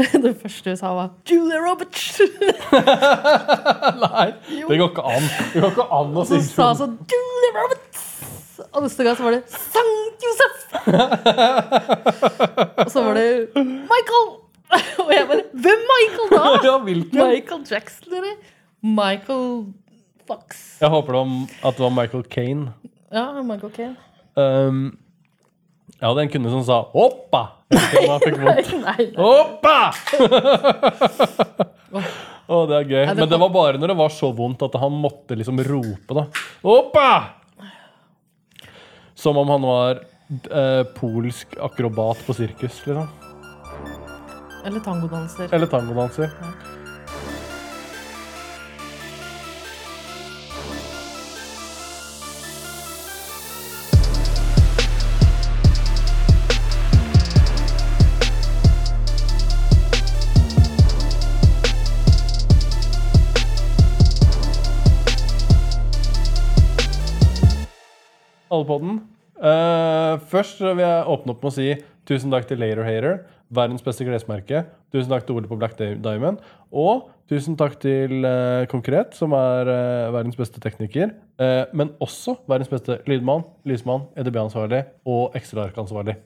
[0.24, 2.20] Det første hun sa, var Julia Roberts!
[4.04, 5.26] Nei, det går ikke an.
[5.52, 8.06] Det går ikke an å Og så sa hun sånn Julia Roberts!
[8.70, 10.54] Og neste gang så var det Sankt Josef!
[12.84, 13.26] Og så var det
[13.64, 14.30] Michael!
[15.02, 16.42] Og jeg bare Hvem Michael da?
[16.62, 17.18] Ja, hvilken?
[17.18, 18.36] Michael Jackson, eller?
[18.80, 19.48] Michael
[20.28, 20.60] Fox.
[20.80, 21.32] Jeg håper det om
[21.66, 22.70] at det var Michael Kane.
[23.10, 23.96] Ja, Michael Caine.
[24.38, 24.92] Um,
[26.00, 27.46] jeg hadde en kunde som sa 'hoppa'.
[27.70, 29.04] Nei, nei, nei.
[29.18, 29.90] Hoppa!
[32.50, 33.04] Å, det er gøy.
[33.14, 36.24] Men det var bare når det var så vondt at han måtte liksom rope, da.
[36.64, 37.10] Hoppa!
[39.14, 43.06] Som om han var eh, polsk akrobat på sirkus, liksom.
[44.64, 45.46] Eller tangodanser.
[45.52, 46.28] Eller tangodanser.
[46.40, 46.79] Alle
[68.68, 69.00] på den.
[69.40, 71.70] Eh, først vil jeg åpne opp med å si
[72.08, 73.22] tusen takk til Later Hater,
[73.54, 74.64] verdens beste klesmerke.
[74.92, 76.40] Tusen takk til Ole på Black Diamond.
[76.70, 81.14] Og tusen takk til uh, Konkret, som er uh, verdens beste tekniker.
[81.72, 86.18] men også verdens beste lydmann, lysmann, EDB-ansvarlig og ekstraarkansvarlig.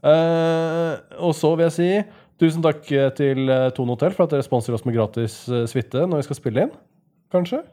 [0.00, 1.90] Uh, og så vil jeg si
[2.40, 2.86] tusen takk
[3.18, 6.40] til uh, Tone Hotel for at dere sponser oss med gratis suite når vi skal
[6.40, 6.78] spille inn.
[7.34, 7.64] Kanskje?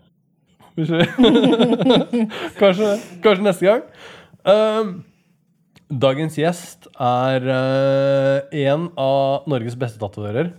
[2.61, 2.89] Kanskje,
[3.21, 3.83] kanskje neste gang.
[4.43, 4.93] Um,
[5.88, 10.49] dagens gjest er uh, en av Norges beste tatoverer.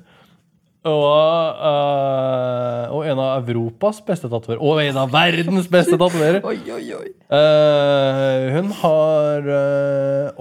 [0.84, 4.60] Og, uh, og en av Europas beste tatoverer.
[4.62, 6.44] Og en av verdens beste tatoverer.
[6.50, 7.08] Oi, oi, oi.
[7.32, 9.48] Uh, hun har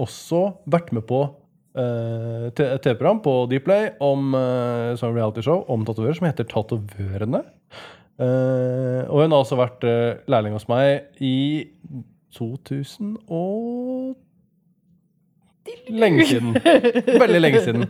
[0.04, 1.26] også vært med på
[1.74, 7.42] et TV-program på Dplay om uh, reality show om tatoverer som heter Tatovørene.
[8.22, 11.66] Eh, og hun har også vært uh, lærling hos meg i
[12.38, 14.14] 2000 og
[15.88, 16.54] Lenge siden.
[17.24, 17.86] Veldig lenge siden.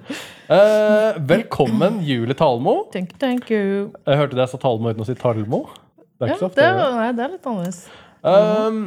[0.45, 2.75] Eh, velkommen, Julie Talmo.
[2.94, 3.88] Thank you, thank you.
[4.06, 5.63] Jeg hørte deg sa Talmo uten å si Talmo.
[5.97, 6.59] Det er Ja, ikke så ofte.
[6.62, 6.91] det, jeg det.
[7.00, 7.79] nei, det er litt annerledes.
[8.23, 8.83] Um,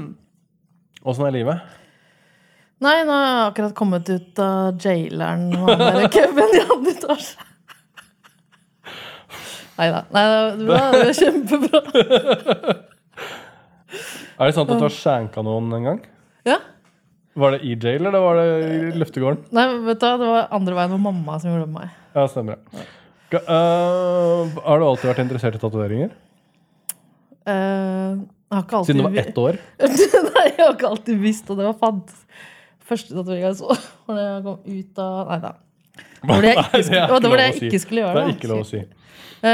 [1.07, 1.75] Åssen er livet?
[2.87, 5.51] Nei, nå har jeg akkurat kommet ut av jaileren
[6.15, 7.51] Kevin i andre etasje.
[9.77, 10.05] Nei da.
[10.15, 11.81] Nei, det var, det var kjempebra.
[14.37, 16.01] Er det sant at du har skjenka noen en gang?
[16.45, 16.59] Ja.
[17.37, 19.47] Var det i jail, eller var det i løftegården?
[19.57, 21.99] Nei, vet du det var andre veien med mamma som gjorde det med meg.
[22.17, 22.85] Ja, stemmer det.
[23.33, 23.41] Ja.
[23.43, 26.13] Uh, har du alltid vært interessert i tatoveringer?
[27.47, 29.61] Uh, alltid Siden du var ett år?
[30.31, 32.13] Nei, jeg har ikke alltid visst at det var fant.
[32.87, 33.77] Første tatoveringa jeg så,
[34.09, 35.55] var da jeg kom ut av Nei da.
[36.27, 38.15] Det var det ikke skulle, det var det jeg ikke skulle gjøre.
[38.17, 38.83] Det er ikke lov å si.
[39.37, 39.49] Uh,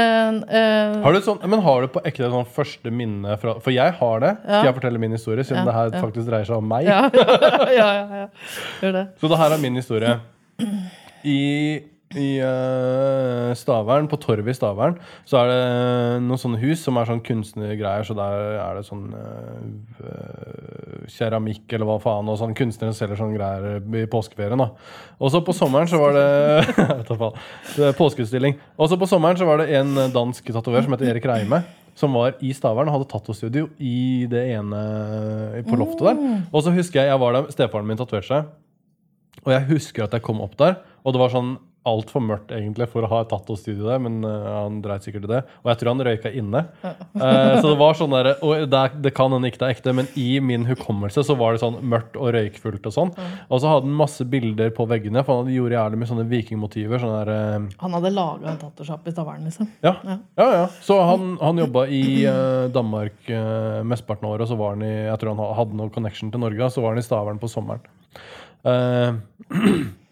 [0.47, 3.93] uh, Har du sånn, men har du på ekte sånn første minne fra For jeg
[3.99, 4.31] har det.
[4.45, 6.03] Skal jeg fortelle min historie, siden Ja, det her ja.
[6.05, 6.87] faktisk dreier seg om meg?
[6.87, 7.01] ja,
[7.79, 8.27] ja, ja, ja.
[8.81, 9.03] Gjør det.
[9.21, 10.15] Så det her er min historie.
[11.23, 11.39] I,
[12.19, 14.95] i uh, Stavern, på torvet i Stavern,
[15.27, 15.59] så er det
[16.25, 18.05] noen sånne hus som er sånn kunstnergreier.
[18.07, 23.37] Så der er det sånn øh, keramikk eller hva faen, og sånn kunstnere selger sånne
[23.37, 24.61] greier i påskeferien.
[24.61, 24.69] da.
[25.19, 28.57] Og så på sommeren så var det Påskeutstilling.
[28.77, 31.63] Og så på sommeren så var det en dansk tatover som heter Erik Reime.
[31.97, 34.79] Som var i Stavern og hadde tattostudio i det ene
[35.67, 36.21] på loftet der.
[36.49, 38.53] Og så husker jeg jeg var der, stefaren min tatoverte seg.
[39.43, 41.55] Og jeg husker at jeg kom opp der, og det var sånn
[41.89, 45.31] altfor mørkt egentlig for å ha et tattostudio der, men uh, han dreit sikkert i
[45.31, 45.41] det.
[45.63, 46.61] Og jeg tror han røyka inne.
[46.83, 49.95] Uh, så det var sånn der, og det, det kan hende ikke det er ekte,
[49.97, 53.13] men i min hukommelse så var det sånn mørkt og røykfullt og sånn.
[53.49, 57.03] Og så hadde han masse bilder på veggene, for han gjorde jævlig med sånne vikingmotiver.
[57.03, 59.71] sånne der, uh, Han hadde laga en tattosjapp i Stavern, liksom.
[59.85, 60.19] ja, Ja.
[60.39, 60.63] ja, ja.
[60.83, 62.03] Så han, han jobba i
[62.73, 65.93] Danmark uh, mesteparten av året, og så var han i Jeg tror han hadde noe
[65.93, 67.83] connection til Norge, så var han i Stavern på sommeren.
[68.63, 69.13] Eh,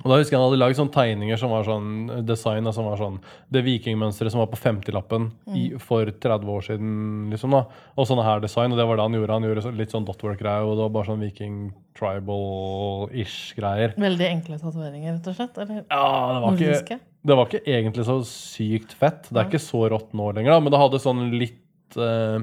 [0.00, 1.88] og da husker jeg han hadde laget sånne tegninger som var sånn
[2.28, 3.18] design som var sånn
[3.52, 5.58] Det vikingmønsteret som var på 50-lappen mm.
[5.84, 6.94] for 30 år siden.
[7.32, 7.66] liksom da
[7.96, 9.36] Og sånne her design, og det var det han gjorde.
[9.36, 11.60] Han gjorde litt sånn dotwork-greier, og det var bare sånn viking
[11.98, 13.92] tribal-ish greier.
[14.00, 15.60] Veldig enkle tatoveringer, rett og slett.
[15.60, 19.26] Eller Ja, det var ikke det var ikke egentlig så sykt fett.
[19.28, 22.40] Det er ikke så rått nå lenger, da, men det hadde sånn litt uh,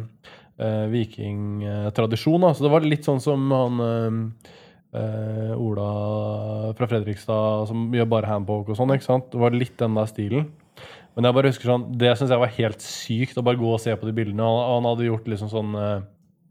[0.94, 2.46] vikingtradisjon.
[2.46, 2.54] da.
[2.54, 4.54] Så det var litt sånn som han eh,
[4.98, 5.90] eh, Ola
[6.78, 8.94] fra Fredrikstad som gjør bare handpoke og sånn.
[8.96, 9.30] ikke sant?
[9.34, 10.50] Det var litt den der stilen.
[11.18, 13.82] Men jeg bare husker sånn, det syns jeg var helt sykt å bare gå og
[13.82, 14.46] se på de bildene.
[14.46, 16.06] Han, han hadde gjort liksom sånn eh,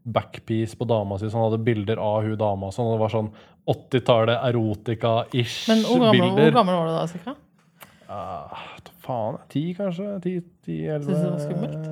[0.07, 2.71] backpiece på dama si, så han hadde bilder av hun dama.
[2.75, 3.29] Sånn, det var sånn
[3.67, 7.43] 80-tallet erotika-ish Men hvor gammel, var du da, sikkert?
[8.07, 8.59] Ah,
[9.03, 9.39] faen.
[9.51, 10.13] Ti, kanskje?
[10.23, 11.89] Ti, ti, elleve Syns du det var skummelt?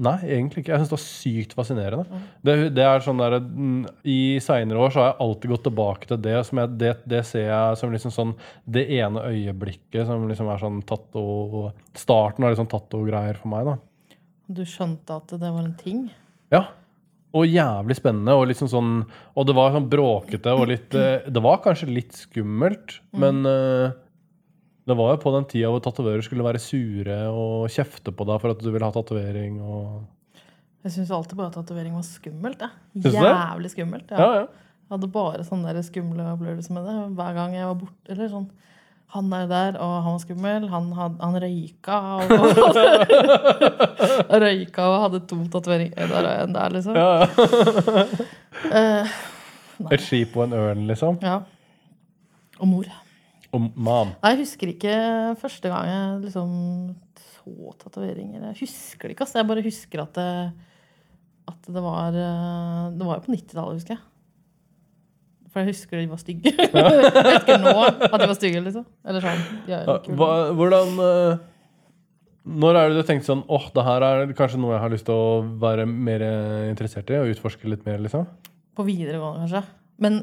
[0.00, 0.72] Nei, egentlig ikke.
[0.72, 2.20] Jeg syns det var sykt fascinerende.
[2.46, 6.08] Det, det er sånn der, mm, I seinere år så har jeg alltid gått tilbake
[6.08, 6.36] til det.
[6.48, 8.32] Som jeg, det, det ser jeg som liksom sånn
[8.64, 11.24] det ene øyeblikket som liksom er sånn tatto
[11.98, 13.68] Starten av liksom tatto-greier for meg.
[13.68, 14.16] da.
[14.50, 16.06] Du skjønte at det var en ting?
[16.54, 16.64] Ja.
[17.36, 18.34] Og jævlig spennende.
[18.40, 18.94] Og liksom sånn
[19.36, 23.92] Og det var sånn bråkete og litt eh, Det var kanskje litt skummelt, men eh,
[24.88, 28.40] det var jo på den tida hvor tatoverer skulle være sure og kjefte på deg
[28.42, 29.52] for at du ville ha tatovering.
[29.60, 29.86] Og...
[30.86, 32.60] Jeg syns alltid bare at tatovering var skummelt.
[32.64, 32.72] jeg.
[33.04, 33.12] Det?
[33.14, 34.08] Jævlig skummelt.
[34.10, 34.30] Ja, Ja.
[34.40, 34.46] ja.
[34.90, 36.94] Jeg hadde bare sånne der skumle opplevelser med det.
[37.14, 38.06] Hver gang jeg var borte.
[38.10, 38.48] Eller sånn
[39.14, 40.62] Han er der, og han var skummel.
[40.72, 41.96] Han, had, han røyka.
[42.18, 42.24] Og,
[44.44, 46.94] røyka og hadde to tatoveringer der og en der, liksom.
[46.98, 47.26] ja, ja.
[48.70, 49.04] Eh,
[49.94, 51.14] Et skip og en ørn, liksom.
[51.24, 51.36] ja.
[52.60, 52.86] Og mor.
[53.50, 54.12] Og mam.
[54.22, 54.96] Nei, jeg husker ikke
[55.40, 56.50] første gang jeg liksom
[57.40, 58.44] så tatoveringer.
[58.50, 59.26] Jeg husker det ikke.
[59.26, 59.40] Altså.
[59.40, 60.30] Jeg bare husker at det,
[61.50, 64.04] at det var eh, Det var jo på 90-tallet, husker jeg.
[65.50, 66.52] For jeg husker de var stygge.
[66.62, 68.84] jeg husker nå at de var stygge, liksom.
[69.02, 69.40] Eller sånn.
[70.14, 71.40] Hva, hvordan eh,
[72.60, 75.08] Når er det du tenkte sånn åh, det her er kanskje noe jeg har lyst
[75.10, 78.28] til å være mer eh, interessert i og utforske litt mer, liksom?
[78.78, 79.64] På videregående, kanskje.
[80.00, 80.22] Men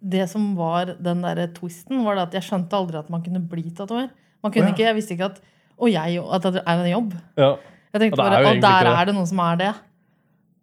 [0.00, 3.70] det som var den der twisten, var at jeg skjønte aldri at man kunne bli
[3.70, 4.10] tatover.
[4.44, 4.74] Man kunne ja.
[4.74, 5.40] ikke, Jeg visste ikke at
[5.76, 7.14] Og jeg, at det er en jobb.
[7.36, 7.56] Ja.
[7.92, 9.72] Jeg tenkte bare, Og der er det noen som er det.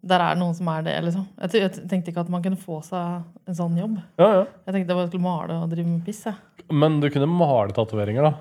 [0.04, 1.28] Der er det noen som er det, liksom.
[1.42, 4.00] Jeg, jeg tenkte ikke at man kunne få seg en sånn jobb.
[4.20, 4.42] ja, ja.
[4.68, 6.26] Jeg tenkte jeg bare skulle male og drive med piss.
[6.28, 6.66] Jeg.
[6.72, 8.34] Men du kunne male tatoveringer, da?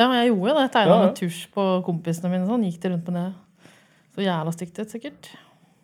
[0.00, 0.64] Ja, men jeg gjorde jo det.
[0.64, 2.48] Jeg tegna Ja, med tusj på kompisene mine.
[2.48, 2.66] Sånn.
[2.66, 3.72] Gikk det rundt med det.
[4.16, 5.30] Så jævla stygt ut, sikkert.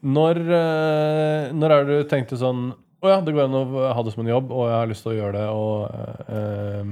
[0.02, 4.02] Når, eh, når er det du tenkte sånn Å ja, det går an å ha
[4.02, 6.88] det som en jobb, og jeg har lyst til å gjøre det og, eh,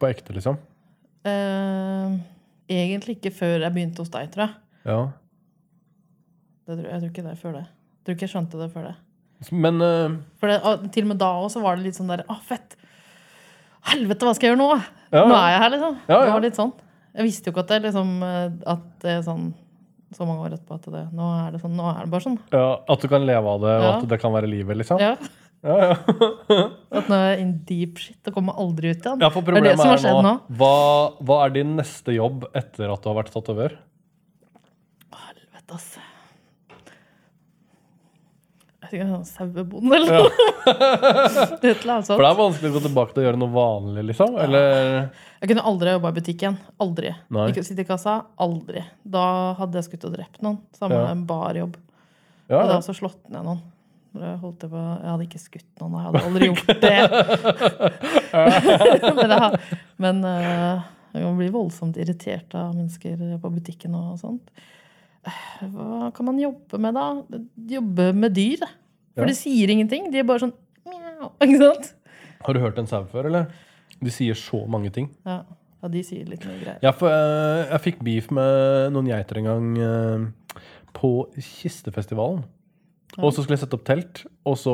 [0.00, 0.56] på ekte, liksom?
[1.28, 2.14] Eh,
[2.72, 4.54] egentlig ikke før jeg begynte hos deg, tror jeg.
[4.86, 5.00] Ja.
[6.66, 7.66] Det tror, jeg tror ikke det er før det.
[7.66, 8.94] Jeg tror ikke jeg skjønte det før det.
[9.52, 12.22] Men eh, For det, og til og med da også var det litt sånn der
[12.32, 12.78] Å, fett!
[13.90, 14.80] Helvete, hva skal jeg gjøre nå?
[15.12, 15.98] Ja, Nå er jeg her, liksom.
[16.08, 16.72] Ja, Det var litt sånn.
[17.16, 19.50] Jeg visste jo ikke at det liksom eh, At det sånn
[20.16, 21.74] så mange år etterpå at det Nå er det sånn.
[21.78, 22.38] Nå er det bare sånn.
[22.52, 23.90] ja, At du kan leve av det, og Ja.
[23.98, 24.98] at det kan være livet, liksom?
[25.02, 25.16] Ja.
[25.66, 25.94] Ja, ja.
[27.00, 28.18] At nå er jeg in deep shit.
[28.22, 29.20] Det kommer aldri ut igjen.
[29.24, 30.34] Ja, for Det er det som har skjedd nå, nå.
[30.60, 30.74] Hva,
[31.26, 33.74] hva er din neste jobb etter at du har vært tatovør?
[35.16, 35.96] Helvete, ass.
[38.94, 40.46] Jeg sånn Sauebonde, eller noe.
[41.56, 44.04] Et eller annet For det er vanskelig å gå tilbake til å gjøre noe vanlig,
[44.12, 44.36] liksom?
[44.42, 44.66] Eller
[45.42, 46.58] Jeg kunne aldri jobba i butikk igjen.
[46.82, 47.12] Aldri.
[47.34, 47.46] Nei.
[47.52, 48.18] Ikke sitte i kassa.
[48.46, 48.84] Aldri.
[49.02, 49.24] Da
[49.58, 50.60] hadde jeg skutt og drept noen.
[50.78, 51.08] Samme Ja.
[51.12, 51.78] en barjobb.
[52.46, 53.64] Ja, Jeg hadde jeg også slått ned noen.
[54.16, 57.00] Jeg, på, jeg hadde ikke skutt noen, jeg hadde aldri gjort det.
[59.18, 64.64] men jeg, men eh, jeg kan bli voldsomt irritert av mennesker på butikken og sånt.
[65.26, 67.06] Hva kan man jobbe med, da?
[67.76, 68.62] Jobbe med dyr.
[69.16, 69.30] For Ja.
[69.30, 70.10] de sier ingenting.
[70.12, 70.52] De er bare sånn
[70.86, 71.30] mjau.
[71.44, 71.92] Ikke sant?
[72.46, 73.46] Har du hørt en sau før, eller?
[74.02, 75.08] De sier så mange ting.
[75.26, 75.40] Ja,
[75.82, 76.78] ja de sier litt mye greier.
[76.84, 80.60] Ja, for eh, jeg fikk beef med noen geiter en gang eh,
[80.96, 82.44] på Kistefestivalen.
[83.16, 84.72] Og så skulle jeg sette opp telt, og så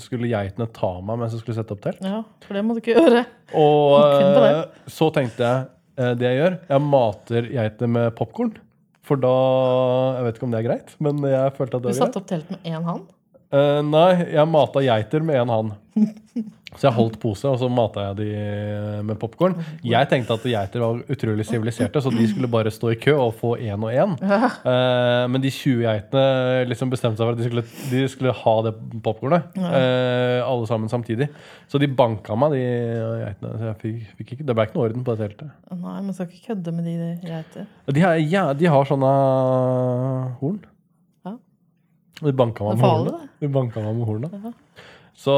[0.00, 2.00] skulle geitene ta meg mens jeg skulle sette opp telt.
[2.02, 3.22] Ja, for det må du ikke gjøre.
[3.54, 8.56] Og eh, så tenkte jeg det jeg gjør, jeg mater geitene med popkorn.
[9.02, 9.32] For da
[10.18, 11.98] Jeg vet ikke om det er greit, men jeg følte at det var greit.
[11.98, 13.08] Du satte opp telt med én hand.
[13.52, 15.72] Eh, nei, jeg mata geiter med en hann.
[16.72, 19.58] Så jeg holdt pose, og så mata jeg de eh, med popkorn.
[19.84, 23.34] Jeg tenkte at geiter var utrolig siviliserte, så de skulle bare stå i kø og
[23.36, 24.14] få én og én.
[24.24, 28.56] Uh, men de 20 geitene liksom bestemte seg for at de skulle, de skulle ha
[28.64, 28.72] det
[29.04, 29.52] popkornet.
[29.58, 31.28] Uh, alle sammen samtidig.
[31.68, 32.64] Så de banka meg, de
[33.26, 33.52] geitene.
[33.52, 35.52] Så jeg fikk, fikk ikke, det ble ikke noe orden på det teltet.
[35.76, 37.68] Nei, man skal ikke kødde med de geiter.
[37.92, 39.16] De, ja, de har sånne
[40.40, 40.62] horn.
[42.22, 43.52] De banka meg Det med horna.
[43.56, 44.28] Banka meg med horna.
[44.32, 44.52] Ja.
[45.18, 45.34] Så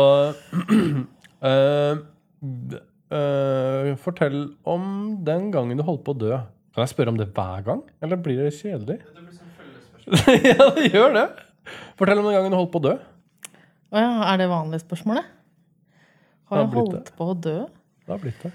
[1.45, 1.95] uh,
[3.19, 4.85] eh, Fortell om
[5.25, 6.35] den gangen du holdt på å dø.
[6.75, 8.99] Kan jeg spørre om det hver gang, eller blir det kjedelig?
[9.15, 9.51] Det blir sånn
[10.51, 11.29] ja, det gjør det.
[11.97, 12.99] Fortell om den gangen du holdt på å dø.
[13.95, 15.31] Å ja, er det vanlige spørsmålet?
[16.51, 17.59] Har har jeg blitt holdt på å dø?
[18.05, 18.51] Det har blitt det.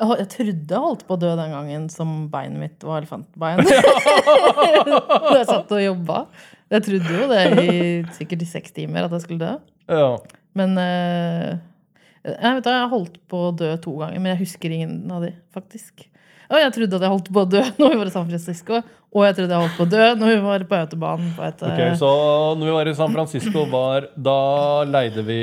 [0.00, 3.60] Jeg trodde jeg holdt på å dø den gangen som beinet mitt var elefantbein.
[3.66, 6.22] da jeg satt og jobba.
[6.70, 7.74] Jeg trodde jo det i
[8.16, 9.56] sikkert i seks timer at jeg skulle dø.
[9.90, 10.14] Ja.
[10.56, 11.58] Men eh,
[12.26, 15.24] Jeg vet da, jeg holdt på å dø to ganger, men jeg husker ingen av
[15.24, 16.06] de, faktisk.
[16.50, 18.80] Og jeg trodde at jeg holdt på å dø når vi var i San Francisco,
[19.10, 21.62] og jeg trodde jeg holdt på å dø når vi var på autobanen på et
[21.66, 22.10] Ok, eh, Så
[22.58, 24.36] når vi var i San Francisco, var, da
[24.86, 25.40] leide vi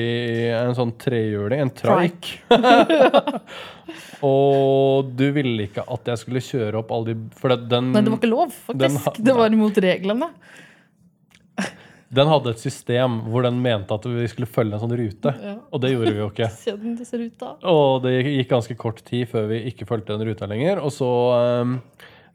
[0.55, 2.45] en sånn trehjuling, en trike.
[4.31, 8.13] og du ville ikke at jeg skulle kjøre opp alle de For den, Nei, det
[8.13, 9.11] var ikke lov, faktisk.
[9.17, 10.31] Den, Det var imot reglene.
[12.07, 15.33] Den hadde et system hvor den mente at vi skulle følge en sånn rute.
[15.43, 15.55] Ja.
[15.75, 16.49] Og det gjorde vi jo ikke.
[17.67, 20.79] Og det gikk ganske kort tid før vi ikke fulgte den ruta lenger.
[20.83, 21.09] Og så
[21.63, 21.79] um,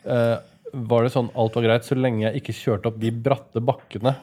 [0.04, 0.36] uh,
[0.72, 4.14] var det sånn alt var greit så lenge jeg ikke kjørte opp de bratte bakkene.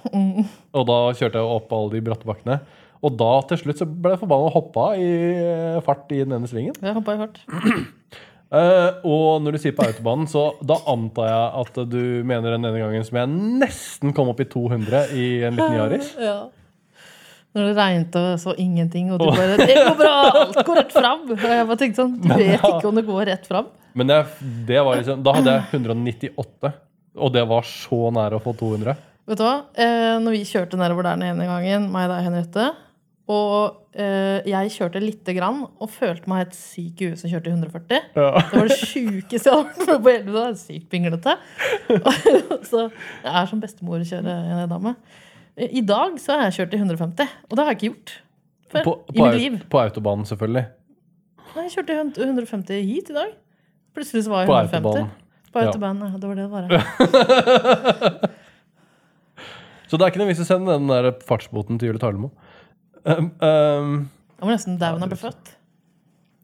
[0.78, 2.60] Og da kjørte jeg opp alle de bratte bakkene.
[3.06, 5.06] Og da til slutt så ble jeg forbanna og hoppa i
[5.40, 6.76] eh, fart i den ene svingen.
[6.84, 7.40] Jeg hoppa i fart.
[8.50, 12.66] Eh, og når du sier på autobanen, så da antar jeg at du mener den
[12.66, 13.30] ene gangen som jeg
[13.62, 16.16] nesten kom opp i 200 i en liten Yaris.
[16.30, 16.40] Ja.
[17.58, 20.16] Når det regnet og så ingenting, og du bare 'Det går bra!
[20.38, 23.24] Alt går rett fram!' Og jeg bare tenkte sånn Du vet ikke om det går
[23.26, 23.72] rett fram.
[23.98, 24.20] Men det,
[24.70, 26.72] det var liksom, da hadde jeg 198.
[27.18, 28.94] Og det var så nære å få 200.
[29.30, 29.56] Vet du hva?
[29.74, 32.68] Eh, når vi kjørte nedover der den ene gangen, meg og deg, Henriette,
[33.30, 37.52] og eh, jeg kjørte lite grann og følte meg helt syk i huet som kjørte
[37.52, 38.08] i 140.
[38.18, 38.30] Ja.
[38.40, 40.58] Det var det sjukeste jeg har vært med på hele tiden.
[40.64, 41.36] Sykt pinglete.
[42.72, 44.96] så jeg er som bestemor å kjøre en dame.
[45.60, 48.16] I dag så har jeg kjørt i 150, og det har jeg ikke gjort
[48.70, 49.62] før På, i mitt liv.
[49.70, 50.66] på autobanen, selvfølgelig.
[51.50, 53.34] Nei, jeg kjørte i 150 hit i dag.
[53.98, 54.78] Plutselig så var jeg På 150.
[54.80, 55.10] autobanen.
[55.50, 56.18] På autobanen, ja.
[56.18, 58.30] Det var det det var.
[59.90, 62.30] Så det er ikke noe vits i å sende den der fartsboten til Jule Tarlemo.
[63.06, 65.56] Um, um, Jeg var nesten dau da jeg ble født.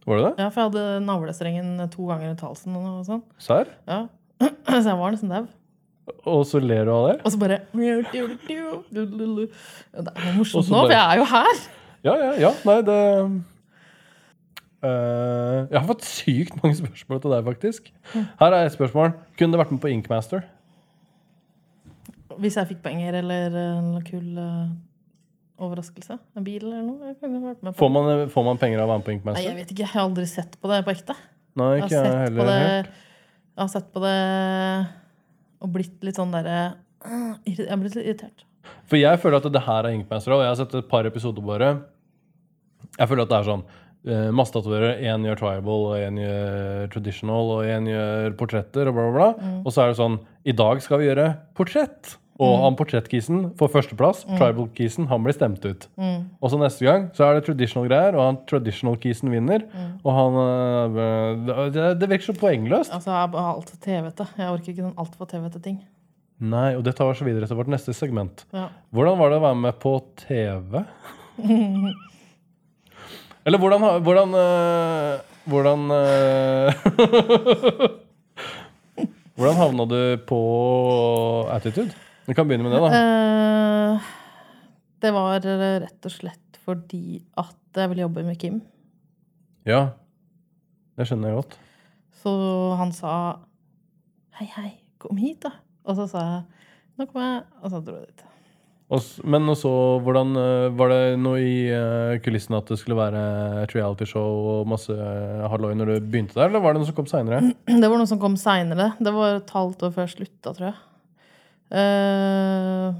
[0.05, 0.33] var det det?
[0.39, 2.75] Ja, for jeg hadde navlestrengen to ganger i halsen.
[2.79, 3.25] og sånt.
[3.41, 3.71] Serr?
[3.87, 4.05] Ja.
[4.69, 5.45] Så jeg var nesten dau.
[6.29, 7.15] Og så ler du av det?
[7.25, 8.21] Og så bare Det
[10.13, 11.61] er morsomt nå, for jeg er jo her.
[12.05, 12.51] Ja, ja, ja.
[12.67, 12.97] Nei, det
[14.85, 17.89] uh, Jeg har fått sykt mange spørsmål til deg, faktisk.
[18.13, 19.15] Her er et spørsmål.
[19.39, 20.45] Kunne du vært med på Inkmaster?
[22.37, 24.65] Hvis jeg fikk penger eller en kul eh,
[25.61, 26.17] overraskelse.
[26.35, 27.73] En bil eller noe.
[27.77, 29.83] Får man, får man penger av å være med på Nei, jeg vet ikke.
[29.85, 31.15] Jeg har aldri sett på det på ekte.
[31.55, 32.49] Nei, ikke jeg jeg heller.
[32.49, 32.97] det, helt.
[33.55, 34.17] jeg har sett på det
[35.63, 36.57] og blitt litt sånn derre
[37.47, 38.43] Jeg har blitt litt irritert.
[38.89, 41.45] For jeg føler at det her er Inkmaster, og jeg har sett et par episoder
[41.45, 41.71] bare.
[42.97, 44.97] Jeg føler at det er sånn eh, masse tatoverere.
[45.05, 49.55] Én gjør tribal, og én gjør traditional, og én gjør portretter, og bla, bla, bla.
[49.63, 52.15] Og så er det sånn I dag skal vi gjøre portrett.
[52.35, 54.25] Og han portrettkisen får førsteplass.
[54.35, 55.87] Tribal-kisen han blir stemt ut.
[56.41, 59.63] Og så neste gang så er det traditional greier, og han traditional-kisen vinner.
[60.03, 62.91] Og han eh, det, det virker så poengløst.
[62.95, 64.27] Altså, jeg er alt TV-ete.
[64.35, 65.79] Jeg orker ikke sånn altfor TV-ete ting.
[66.43, 68.43] Nei, og det tar oss videre til vårt neste segment.
[68.51, 68.67] Ja.
[68.95, 70.81] Hvordan var det å være med på TV?
[73.45, 76.71] Eller hvordan Hvordan øh, Hvordan øh,
[79.35, 80.39] Hvordan havna du på
[81.51, 81.91] Attitude?
[82.25, 82.89] Vi kan begynne med det, da.
[82.97, 84.07] Eh,
[85.05, 88.61] det var rett og slett fordi at jeg ville jobbe med Kim.
[89.69, 89.91] Ja.
[90.97, 91.57] Det skjønner jeg godt.
[92.23, 92.31] Så
[92.79, 93.11] han sa
[94.39, 95.51] Hei, hei, kom hit, da.
[95.85, 96.41] Og så sa jeg
[96.95, 97.43] Nå kommer jeg.
[97.61, 98.23] Og så dro jeg dit.
[99.25, 99.69] Men også,
[100.05, 103.21] hvordan øh, Var det noe i kulissene at det skulle være
[103.63, 107.09] et realityshow og masse halloi når du begynte der, eller var det noe som kom
[107.09, 107.41] seinere?
[107.81, 108.91] Det var noe som kom seinere.
[109.01, 110.77] Det var et halvt år før jeg slutta, tror jeg.
[111.71, 112.97] Eh,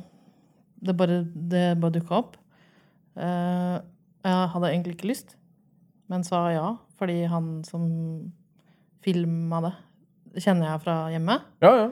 [0.85, 2.37] det bare, det bare dukka opp.
[3.15, 3.75] Eh,
[4.25, 5.35] jeg hadde egentlig ikke lyst,
[6.11, 6.65] men sa ja,
[6.97, 7.85] fordi han som
[9.05, 9.73] filma det,
[10.41, 11.37] kjenner jeg fra hjemme.
[11.63, 11.87] Ja, ja.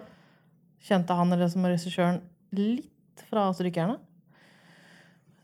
[0.84, 2.20] Kjente han eller som regissøren
[2.58, 4.00] litt fra Strykerne.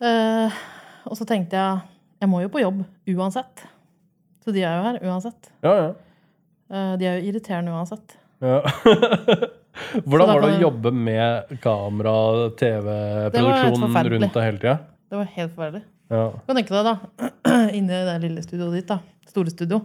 [0.03, 0.59] Eh,
[1.07, 1.79] og så tenkte jeg
[2.19, 2.81] jeg må jo på jobb
[3.13, 3.62] uansett.
[4.43, 5.51] Så de er jo her uansett.
[5.63, 5.89] ja, ja.
[6.69, 8.17] Eh, de er jo irriterende uansett.
[8.43, 8.59] Ja.
[10.05, 12.13] Hvordan var det å jobbe med kamera,
[12.60, 14.75] TV-produksjon rundt deg hele tida?
[15.10, 15.84] Det var helt forferdelig.
[16.10, 16.24] Ja.
[16.34, 17.29] Du kan tenke deg, da.
[17.77, 19.00] Inni det lille studioet ditt, da.
[19.29, 19.81] Store studio.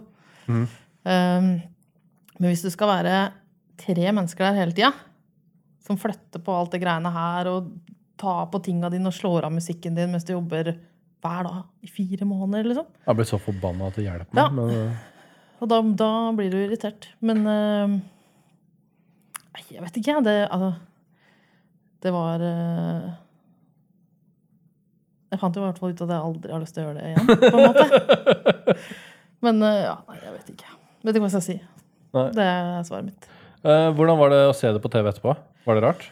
[0.49, 0.65] Mm.
[1.05, 1.49] Um,
[2.39, 3.19] men hvis du skal være
[3.81, 4.91] tre mennesker der hele tida,
[5.85, 7.69] som flytter på alt det greiene her, og
[8.21, 10.71] tar på tinga dine og slår av musikken din mens du jobber
[11.25, 12.87] hver dag i fire måneder, liksom.
[13.05, 14.47] Jeg ble så forbanna at det hjelper Ja.
[14.49, 14.55] meg.
[14.59, 15.11] Men, øh,
[15.61, 17.07] Og da, da blir du irritert.
[17.21, 18.01] Men eh, Nei,
[19.71, 20.23] jeg vet ikke, jeg.
[20.25, 20.71] Det, altså,
[22.05, 23.05] det var eh,
[25.33, 26.99] Jeg fant jo i hvert fall ut at jeg aldri har lyst til å gjøre
[26.99, 27.25] det igjen.
[27.41, 28.75] på en måte.
[29.45, 30.75] Men eh, ja, nei, jeg vet ikke.
[31.05, 31.57] Vet ikke hva jeg skal si.
[32.15, 32.27] Nei.
[32.37, 33.25] Det er svaret mitt.
[33.65, 35.33] øh, hvordan var det å se det på TV etterpå?
[35.65, 36.05] Var det rart?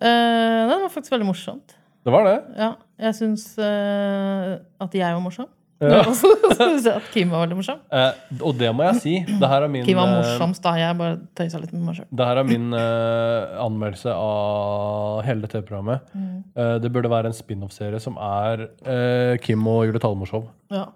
[0.00, 1.76] Eh, nei, det var faktisk veldig morsomt.
[2.04, 2.36] Det var det.
[2.60, 2.70] Ja,
[3.06, 5.48] jeg syns eh, at jeg var morsom.
[5.84, 6.00] Ja.
[6.98, 7.80] At Kim var veldig morsom.
[7.92, 9.14] Eh, og det må jeg si.
[9.26, 10.74] Det her er min, Kim var eh, morsomst da.
[10.80, 12.08] Jeg bare tøysa litt med meg sjøl.
[12.20, 16.12] det her er min eh, anmeldelse av hele det TV-programmet.
[16.14, 16.36] Mm.
[16.56, 20.48] Eh, det burde være en spin-off-serie som er eh, Kim og Julie Talmorshov.
[20.74, 20.86] Ja.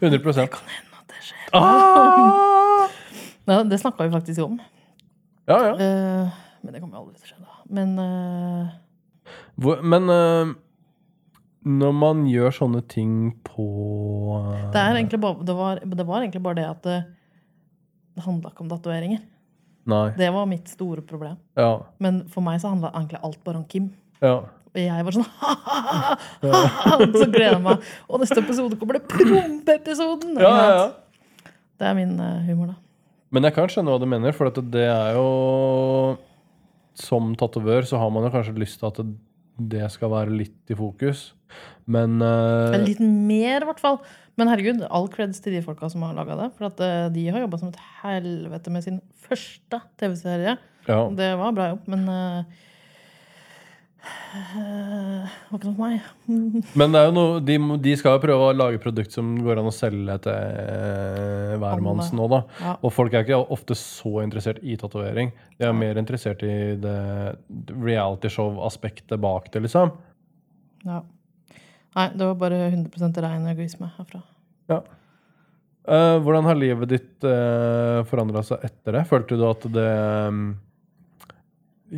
[0.00, 0.60] 100 At
[1.12, 1.50] det skjer.
[1.56, 2.86] ah!
[3.46, 4.56] Ja, det snakka vi faktisk om.
[5.46, 5.74] Ja, ja.
[5.78, 6.28] Eh,
[6.62, 7.60] men det kommer jo aldri til å skje, da.
[7.78, 8.72] Men eh,
[9.62, 10.54] Hvor, men eh,
[11.66, 13.14] når man gjør sånne ting
[13.46, 13.64] på
[14.38, 16.98] eh, det, er egentlig bare, det, var, det var egentlig bare det at det,
[18.14, 19.24] det handla ikke om tatoveringer.
[20.18, 21.36] Det var mitt store problem.
[21.58, 21.72] Ja.
[22.02, 23.90] Men for meg så handla egentlig alt bare om Kim.
[24.22, 24.40] ja.
[24.76, 25.28] Og jeg var sånn
[27.22, 27.84] Så gleder jeg meg.
[28.10, 30.34] Og neste episode kommer det prompeepisoden!
[30.36, 31.52] ja, ja, ja.
[31.80, 32.76] Det er min eh, humor, da.
[33.32, 36.16] Men jeg kan skjønne hva du mener, for det er jo
[36.96, 39.16] Som tatovør så har man jo kanskje lyst til at det,
[39.56, 41.30] det skal være litt i fokus.
[41.88, 44.00] Men uh, Litt mer, i hvert fall.
[44.36, 46.48] Men herregud, all creds til de folka som har laga det.
[46.58, 50.56] For at uh, de har jobba som et helvete med sin første TV-serie.
[50.86, 51.00] ja.
[51.18, 52.64] Det var bra jobb, men eh, eh,
[54.36, 56.66] var ikke noe for meg.
[56.78, 59.60] Men det er jo noe, de, de skal jo prøve å lage produkt som går
[59.60, 62.42] an å selge til eh, hvermanns nå, da.
[62.62, 62.74] Ja.
[62.80, 65.32] Og folk er ikke ofte så interessert i tatovering.
[65.56, 66.98] De er mer interessert i det
[67.72, 69.94] realityshow-aspektet bak det, liksom.
[70.86, 71.02] Ja.
[71.96, 74.20] Nei, det var bare 100 rein egoisme herfra.
[74.70, 74.82] Ja.
[75.86, 79.04] Uh, hvordan har livet ditt uh, forandra seg etter det?
[79.08, 79.90] Følte du at det
[80.34, 80.48] mm,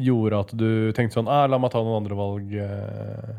[0.04, 2.52] gjorde at du tenkte sånn ah, La meg ta noen andre valg.
[2.54, 3.36] eh».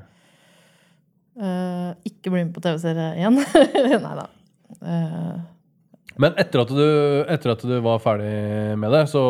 [1.39, 3.37] Eh, ikke bli med på TV-serie igjen.
[4.05, 4.25] Nei da.
[4.83, 5.37] Uh.
[6.19, 6.83] Men etter at, du,
[7.31, 9.21] etter at du var ferdig med det, så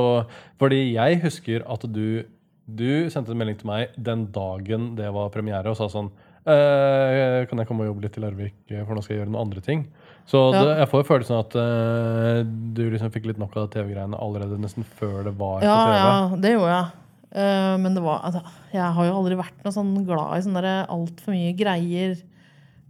[0.59, 2.24] Fordi jeg husker at du
[2.65, 6.09] Du sendte en melding til meg den dagen det var premiere, og sa sånn
[6.50, 9.45] eh, Kan jeg komme og jobbe litt i Larvik, for nå skal jeg gjøre noen
[9.48, 9.86] andre ting?
[10.29, 10.63] Så Ja.
[10.65, 12.41] det, jeg får jo følelsen av at eh,
[12.77, 15.95] du liksom fikk litt nok av TV-greiene allerede nesten før det var ja, på TV.
[16.01, 16.89] ja, det gjorde jeg.
[17.29, 18.39] Eh, men det var altså,
[18.74, 22.15] Jeg har jo aldri vært noe sånn glad i sånne altfor mye greier.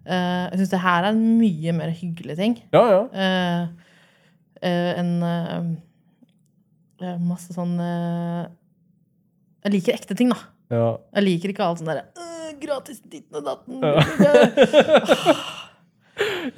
[0.10, 3.02] Uh, jeg syns det her er en mye mer hyggelig ting Ja, ja.
[3.12, 3.90] uh,
[4.66, 5.00] eh,
[7.04, 8.44] eh, masse sånn eh,
[9.66, 10.40] Jeg liker ekte ting, da.
[10.74, 10.90] ja.
[11.20, 12.26] Jeg liker ikke alt sånn derre «Øh,
[12.60, 13.76] Gratis ditten og datten.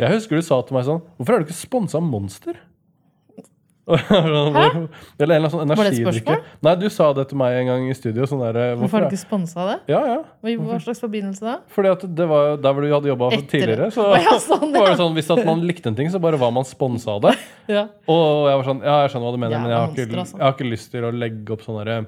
[0.01, 2.55] Jeg husker du sa til meg sånn Hvorfor er du ikke sponsa Monster?
[5.21, 6.21] Eller en sånn energidrikke.
[6.21, 6.43] spørsmål?
[6.67, 8.27] Nei, du sa det til meg en gang i studio.
[8.29, 9.77] Sånn der, hvorfor, Hvorfor har du ikke sponsa det?
[9.91, 10.17] Ja, ja.
[10.61, 11.55] Hva slags forbindelse da?
[11.73, 13.89] Fordi at det var der hvor du hadde jobba tidligere.
[13.95, 16.53] Så ja, sånn, var det sånn, Hvis at man likte en ting, så bare var
[16.55, 17.35] man sponsa av det.
[17.71, 17.85] Ja.
[18.09, 20.35] Og jeg var sånn, ja, jeg skjønner hva du mener, men jeg har, ikke, altså.
[20.35, 22.07] jeg har ikke lyst til å legge opp sånne der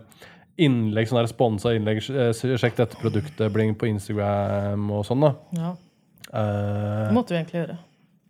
[0.65, 2.01] innlegg, sånn sponsa innlegg.
[2.11, 5.33] eh, Sjekk dette produktet, bling på Instagram og sånn, da.
[5.61, 5.71] ja.
[6.33, 7.77] Uh, Det måtte vi egentlig gjøre.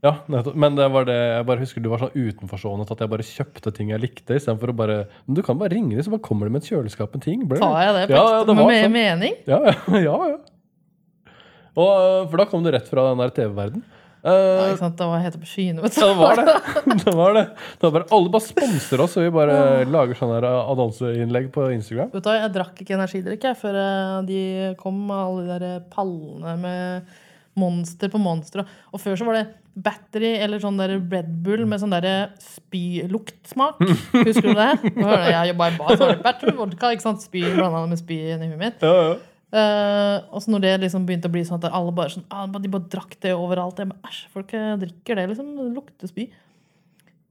[0.04, 0.56] Ja, nettopp.
[0.60, 3.28] Men det var det, jeg bare husker du var sånn utenforstående til at jeg bare
[3.28, 6.26] kjøpte ting jeg likte, istedenfor å bare Men Du kan bare ringe dem, så bare
[6.26, 7.46] kommer de med et kjøleskap med ting.
[7.48, 7.62] Ble?
[7.62, 8.98] Tar jeg det på Ja, ja, det var med sånn.
[8.98, 9.38] mening?
[9.48, 9.76] Ja, ja,
[10.10, 10.18] ja.
[10.34, 11.34] ja.
[11.74, 13.84] Og, øh, for da kom du rett fra den der TV-verden.
[13.88, 14.94] Ja, Uh, ikke sant?
[14.96, 15.82] Da var jeg helt oppe i skyene.
[15.84, 16.00] vet du.
[16.00, 16.54] ja, det var det.
[17.04, 17.42] det var det.
[17.76, 19.58] det var bare, alle bare sponser oss, og vi bare
[19.92, 22.14] lager sånne her annonseinnlegg på Instagram.
[22.14, 24.40] Vet du, jeg drakk ikke energidrikk jeg, før eh, de
[24.80, 27.12] kom med alle de der pallene med
[27.60, 28.64] monster på monster.
[28.92, 32.08] Og før så var det battery eller sånn der Red Bull med sånn der
[32.44, 33.82] spyluktsmak.
[34.28, 34.72] Husker du det?
[34.94, 36.94] Jeg jobba i bar, så var det battery vodka.
[36.94, 37.24] ikke sant?
[37.26, 38.84] Spy blanda med spy inni huet mitt.
[38.86, 39.22] Ja, ja.
[39.54, 42.48] Uh, og så når det liksom begynte å bli sånn at alle bare sånn, ah,
[42.50, 43.78] de bare drakk det overalt.
[43.78, 45.52] Jeg bare, Æsj, folk eh, drikker det, liksom.
[45.60, 46.26] Det lukter spy.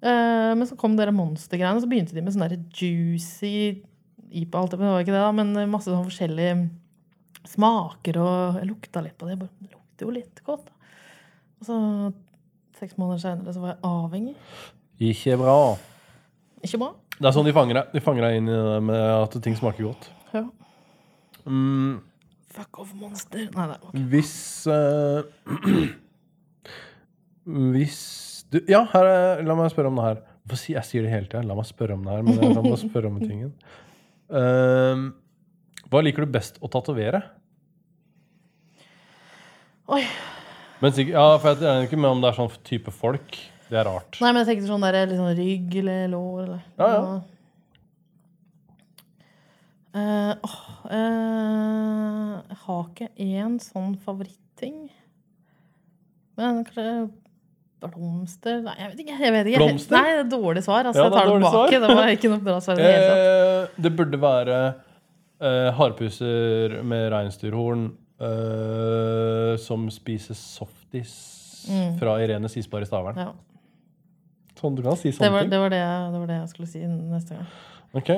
[0.02, 2.46] Uh, men så kom dere monstergreiene, og så begynte de med sånn
[2.78, 3.82] juicy
[4.30, 4.60] IPA.
[4.60, 6.54] Alt det, men det var ikke det da, men masse sånn forskjellige
[7.56, 8.22] smaker.
[8.22, 9.34] Og jeg lukta litt på det.
[9.34, 10.66] Jeg bare, lukter jo litt godt.
[10.66, 10.72] da.
[11.60, 11.78] Og så
[12.78, 14.34] seks måneder senere så var jeg avhengig.
[15.02, 15.76] Ikke bra.
[16.62, 16.92] Ikke bra.
[17.18, 17.92] Det er sånn de fanger deg.
[17.92, 20.08] De fanger deg inn i det med at ting smaker godt.
[20.32, 20.46] Ja.
[21.46, 22.00] Mm,
[22.52, 23.46] Fuck off, monster.
[23.54, 23.78] Nei, nei.
[23.88, 24.02] Okay.
[24.12, 24.34] hvis
[24.68, 25.22] uh,
[27.72, 28.02] Hvis
[28.52, 30.20] du Ja, her er, la meg spørre om det her.
[30.52, 31.42] Jeg sier det hele tida.
[31.48, 32.26] La meg spørre om det her.
[32.26, 33.54] Men kan bare spørre om tingen.
[34.28, 35.08] Uh,
[35.92, 37.22] hva liker du best å tatovere?
[39.88, 40.02] Oi.
[40.82, 43.36] Men sikkert, ja, for jeg regner ikke med om det er sånn type folk.
[43.68, 44.18] Det er rart.
[44.20, 47.20] Nei, men jeg tenkte sånn der, sånn rygg eller lår eller Ja, ja.
[49.92, 54.86] Eh, åh, eh, jeg har ikke én sånn favoritting.
[56.40, 57.10] Men kanskje
[57.82, 59.16] blomster Nei, jeg vet ikke.
[59.20, 59.60] Jeg vet ikke.
[59.66, 59.96] Blomster?
[59.98, 60.88] Nei, det er dårlig svar.
[60.88, 61.76] Altså, Ja, jeg tar det det er dårlig tilbake.
[61.76, 61.88] svar.
[61.88, 62.72] Det var ikke noe bra svar.
[62.72, 63.18] i Det hele tatt.
[63.76, 64.58] Eh, det burde være
[65.42, 67.84] eh, harpuser med reinsdyrhorn
[68.22, 71.14] eh, som spiser softis
[71.98, 73.18] fra Irene Sisbar i Stavern.
[73.18, 73.32] Ja.
[74.58, 75.50] Sånn, du kan si Det, sånne var, ting.
[75.50, 77.46] det, var det, jeg- det var det jeg skulle si neste gang.
[77.94, 78.12] Ok,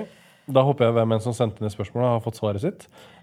[0.46, 2.82] Da håper jeg hvem enn som sendte ned spørsmålet, har fått svaret sitt.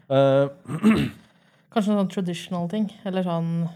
[0.10, 0.50] Uh,
[1.72, 2.88] Kanskje en sånn traditional ting.
[3.06, 3.70] Eller sånn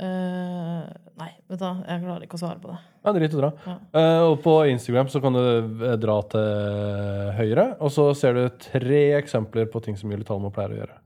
[0.00, 0.84] eh,
[1.20, 2.78] Nei, vet du jeg klarer ikke å svare på det.
[3.04, 3.50] Nei, drit og dra.
[3.66, 3.74] Ja.
[3.92, 8.60] Uh, og på Instagram så kan du eh, dra til høyre, og så ser du
[8.64, 10.98] tre eksempler på ting som Julie Talmo pleier å gjøre.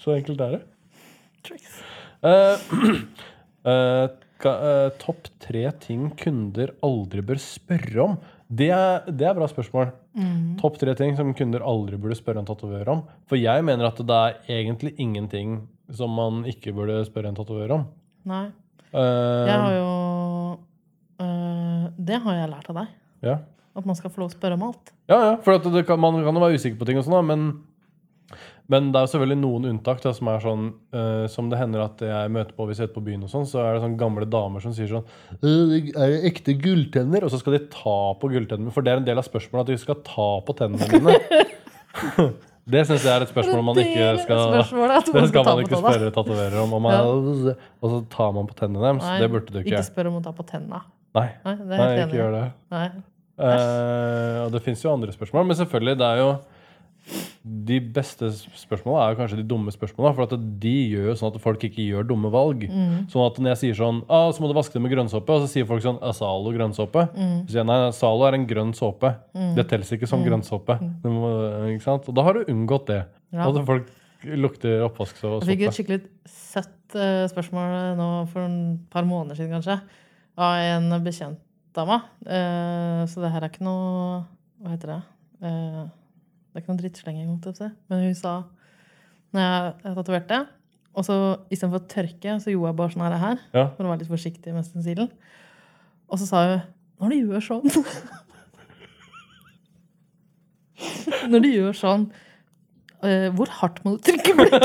[0.00, 0.62] Så enkelt er det.
[1.44, 1.80] Tricks.
[3.60, 4.08] Uh,
[4.96, 8.14] Topp tre ting kunder aldri bør spørre om.
[8.48, 9.90] Det er, det er bra spørsmål.
[10.62, 13.02] Topp tre ting som kunder aldri burde spørre en tatovør om.
[13.28, 15.58] For jeg mener at det er egentlig ingenting
[15.96, 17.86] som man ikke burde spørre en tatovør om.
[18.30, 18.46] Nei.
[18.90, 19.88] Uh, Jeg har jo
[21.22, 22.94] uh, Det har jeg lært av deg.
[23.26, 23.38] ja.
[23.78, 24.90] At man skal få lov å spørre om alt.
[25.08, 27.44] Ja, ja, for kan, man kan jo være usikker på ting, og sånn men,
[28.66, 31.84] men det er jo selvfølgelig noen unntak da, som er sånn uh, Som det hender
[31.84, 33.94] at jeg møter på hvis jeg er på byen, og sånn, så er det sånn
[34.00, 35.06] gamle damer som sier sånn
[35.38, 37.24] «Øh, Er det ekte gulltenner?
[37.24, 39.72] Og så skal de ta på gulltennene, for det er en del av spørsmålet at
[39.72, 42.34] de skal ta på tennene dine.
[42.70, 46.58] det syns jeg er et spørsmål man ikke skal Det skal man ikke spørre tatoverer
[46.62, 46.74] om.
[46.82, 49.04] man, Og så tar man på tennene deres.
[49.06, 49.72] Nei, Det burde du ikke.
[49.72, 50.82] Ikke spør om å ta på tennene.
[51.16, 52.44] Nei, Nei, Nei ikke gjør det.
[52.70, 52.86] Nei.
[53.40, 56.30] Eh, og det fins jo andre spørsmål, men selvfølgelig, det er jo
[57.40, 60.14] De beste spørsmålene er jo kanskje de dumme spørsmålene.
[60.16, 62.66] For at de gjør sånn at folk ikke gjør dumme valg.
[62.68, 63.06] Mm.
[63.12, 65.44] Sånn at når jeg sier sånn ah, Så må du vaske det med grønnsåpe, og
[65.44, 67.06] så sier folk sånn «Er Zalo grønnsåpe?
[67.14, 67.36] Mm.
[67.44, 69.14] Så sier jeg nei, Zalo er en grønn såpe.
[69.56, 70.78] Det teller ikke som grønnsåpe.
[71.02, 71.32] Det må?
[71.96, 73.02] Og da har du unngått det.
[73.30, 73.40] Mm.
[73.40, 73.50] Ja.
[73.50, 73.92] At folk
[74.36, 75.44] lukter oppvasksåpe.
[75.46, 79.78] Jeg fikk et skikkelig søtt uh, spørsmål nå for et par måneder siden, kanskje,
[80.40, 81.40] av en bekjent
[81.76, 82.02] dama.
[82.26, 82.34] meg.
[82.34, 84.24] Eh, så det her er ikke noe
[84.60, 85.00] Hva heter det?
[85.46, 85.84] Eh,
[86.50, 87.28] det er ikke noen drittslenging.
[87.90, 88.32] Men hun sa
[89.30, 90.38] når jeg, tatoverte,
[90.98, 91.14] og så
[91.54, 93.64] istedenfor å tørke, så gjorde jeg bare sånn her, her Ja.
[93.76, 95.06] for å være litt forsiktig med stensilen.
[96.10, 96.58] Og så sa hun
[97.00, 97.66] Når du gjør sånn
[101.30, 102.10] Når du gjør sånn
[103.00, 104.60] Uh, Hvor hardt må du trykke blekket?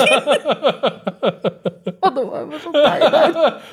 [2.04, 3.30] Og det var jo Nei, nei.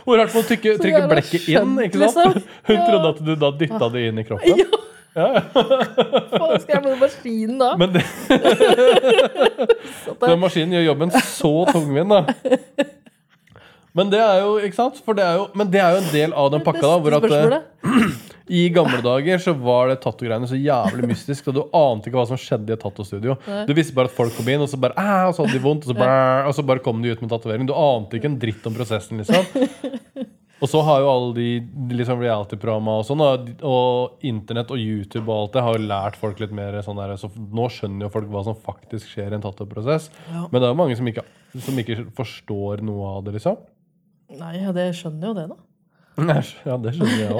[0.06, 1.72] Hvor hardt må du trykke, trykke blekket inn?
[1.82, 2.36] ikke sant?
[2.36, 2.60] liksom.
[2.68, 4.54] Hun trodde at du da dytta det inn i kroppen.
[4.62, 4.68] Ja,
[5.12, 7.70] faen, skal jeg med maskinen da?
[7.80, 8.02] Men det,
[10.24, 12.88] den maskinen gjør jobben så tungvint, da.
[13.92, 15.00] Men det er jo ikke sant?
[15.04, 16.84] For det er jo, men det er jo en del av den pakka.
[16.86, 17.58] da hvor at eh.
[18.62, 21.50] I gamle dager så var det tattogreiene så jævlig mystisk.
[21.52, 23.36] Og du ante ikke hva som skjedde i et tattostudio.
[23.68, 25.64] Du visste bare at folk kom inn, og så bare «Æ», og så hadde de
[25.64, 27.68] vondt, og så bare, og så bare kom de ut med tatovering.
[27.68, 29.44] Du ante ikke en dritt om prosessen, liksom.
[30.62, 31.46] Og så har jo alle de,
[31.98, 36.18] liksom reality-programma og sånn, og, og internett og YouTube og alt det har jo lært
[36.20, 39.38] folk litt mer sånn der, så nå skjønner jo folk hva som faktisk skjer i
[39.40, 40.06] en tattoo-prosess.
[40.30, 40.44] Ja.
[40.46, 41.24] Men det er jo mange som ikke,
[41.66, 43.58] som ikke forstår noe av det, liksom.
[44.38, 45.58] Nei, ja, det skjønner jo det, da.
[46.68, 47.38] Ja, det skjønner jeg òg.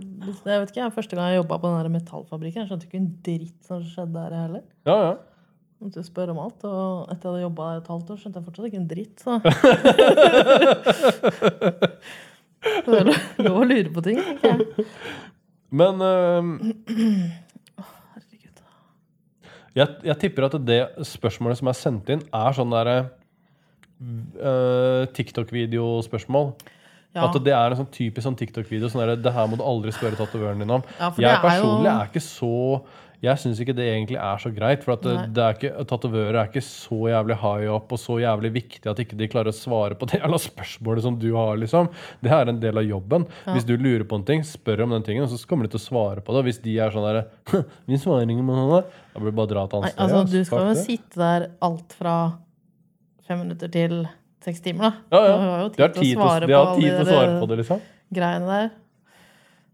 [0.48, 3.12] Jeg vet ikke, Første gang jeg jobba på den der metallfabrikken, jeg skjønte ikke en
[3.26, 4.62] dritt som skjedde der heller.
[4.88, 5.14] Ja, ja.
[5.74, 8.46] Jeg måtte spørre om alt, og etter jeg hadde jobba et halvt år, skjønte jeg
[8.46, 9.16] fortsatt ikke en dritt.
[9.20, 9.32] Så.
[12.86, 14.86] Det er lov- å lure på ting, tenker jeg.
[15.74, 16.42] Men uh,
[18.14, 18.62] Herregud.
[19.74, 22.96] jeg, jeg tipper at det spørsmålet som er sendt inn, er sånn derre
[23.98, 26.52] uh, TikTok-videospørsmål.
[27.14, 27.28] Ja.
[27.28, 28.88] At det er en sånn typisk sånn TikTok-video.
[28.90, 30.82] Sånn der, det her må du aldri spørre tatovøren din om.
[30.98, 32.54] Ja, jeg jeg er jo- personlig er ikke så
[33.24, 34.82] Jeg syns ikke det egentlig er så greit.
[34.84, 38.18] For at det, det er ikke, tatovører er ikke så jævlig high up og så
[38.20, 41.56] jævlig viktig at ikke de klarer å svare på det jævla spørsmålet som du har.
[41.62, 41.88] liksom.
[42.24, 43.24] Det er en del av jobben.
[43.48, 45.80] Hvis du lurer på en ting, spør om den tingen, og så kommer de til
[45.80, 46.44] å svare på det.
[46.50, 47.22] Hvis de er sånn der,
[47.88, 48.82] Vi svarer ikke på noe,
[49.14, 50.02] da blir det bare å dra Nei, annet sted.
[50.04, 52.16] altså, du skal jo sitte der alt fra
[53.24, 54.02] fem minutter til
[54.44, 55.16] seks timer, da.
[55.16, 55.36] Ja, ja.
[55.36, 57.38] Du har jo De har tid til å svare på har tid til å svare
[57.40, 57.86] på det, liksom.
[58.20, 58.68] greiene der.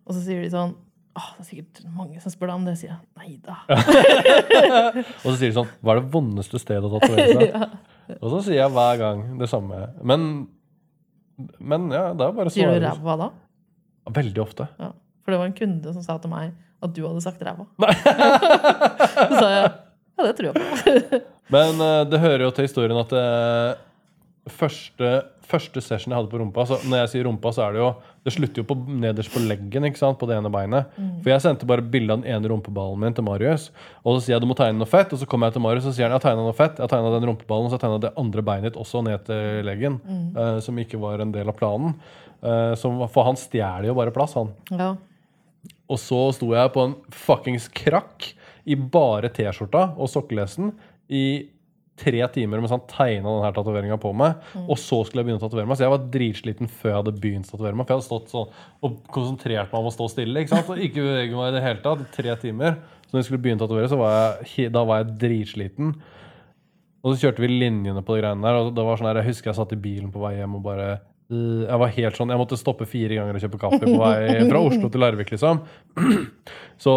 [0.06, 0.76] Og så sier de sånn
[1.18, 2.76] Åh, det er sikkert mange som spør deg om det.
[2.78, 3.00] sier jeg.
[3.18, 3.56] Nei da.
[5.24, 7.76] Og så sier de sånn Hva er det vondeste stedet å tatovere seg?
[8.20, 9.82] Og så sier jeg hver gang det samme.
[10.06, 10.24] Men,
[11.58, 13.30] men ja, det er bare å Sier du ræva da?
[14.20, 14.66] Veldig ofte.
[14.80, 14.90] Ja.
[15.20, 17.66] For det var en kunde som sa til meg at du hadde sagt ræva.
[19.30, 19.70] Så sa jeg
[20.20, 21.20] ja, det tror jeg på.
[21.54, 23.78] Men eh, det hører jo til historien at eh,
[24.52, 25.08] første,
[25.50, 27.88] første session jeg hadde på rumpa så Når jeg sier rumpa, så er det jo
[28.26, 30.18] Det slutter jo på, nederst på leggen, ikke sant?
[30.20, 30.92] På det ene beinet.
[31.22, 33.70] For jeg sendte bare bilde av den ene rumpeballen min til Marius.
[34.04, 35.12] Og så sier jeg du må tegne noe fett.
[35.16, 36.76] Og så kommer jeg til Marius og sier han, jeg har tegna noe fett.
[36.76, 39.02] Jeg har tegna den rumpeballen, og så har jeg tegna det andre beinet ditt også
[39.06, 40.00] ned til leggen.
[40.36, 41.96] eh, som ikke var en del av planen.
[42.42, 44.52] Eh, som, for han stjeler jo bare plass, han.
[44.76, 44.92] Ja.
[45.90, 48.30] Og så sto jeg på en fuckings krakk
[48.68, 50.70] i bare T-skjorta og sokkelesen
[51.10, 51.24] i
[52.00, 54.46] tre timer mens han tegna denne tatoveringa på meg.
[54.66, 55.78] Og så skulle jeg begynne å tatovere meg.
[55.78, 57.86] Så jeg var dritsliten før jeg hadde begynt å tatovere meg.
[57.86, 58.54] For jeg hadde stått sånn
[58.86, 60.42] og konsentrert meg om å stå stille.
[60.42, 60.72] ikke sant?
[60.72, 62.06] Og ikke bevege meg i det hele tatt.
[62.16, 62.80] Tre timer.
[63.04, 65.94] Så når jeg skulle begynne å tatovere, så var jeg, da var jeg dritsliten.
[67.00, 68.58] Og så kjørte vi linjene på de greiene der.
[68.60, 70.64] Og det var sånn her, Jeg husker jeg satt i bilen på vei hjem og
[70.64, 70.88] bare
[71.32, 74.48] øh, Jeg var helt sånn, jeg måtte stoppe fire ganger og kjøpe kaffe på vei
[74.50, 75.62] fra Oslo til Larvik, liksom.
[76.84, 76.94] Så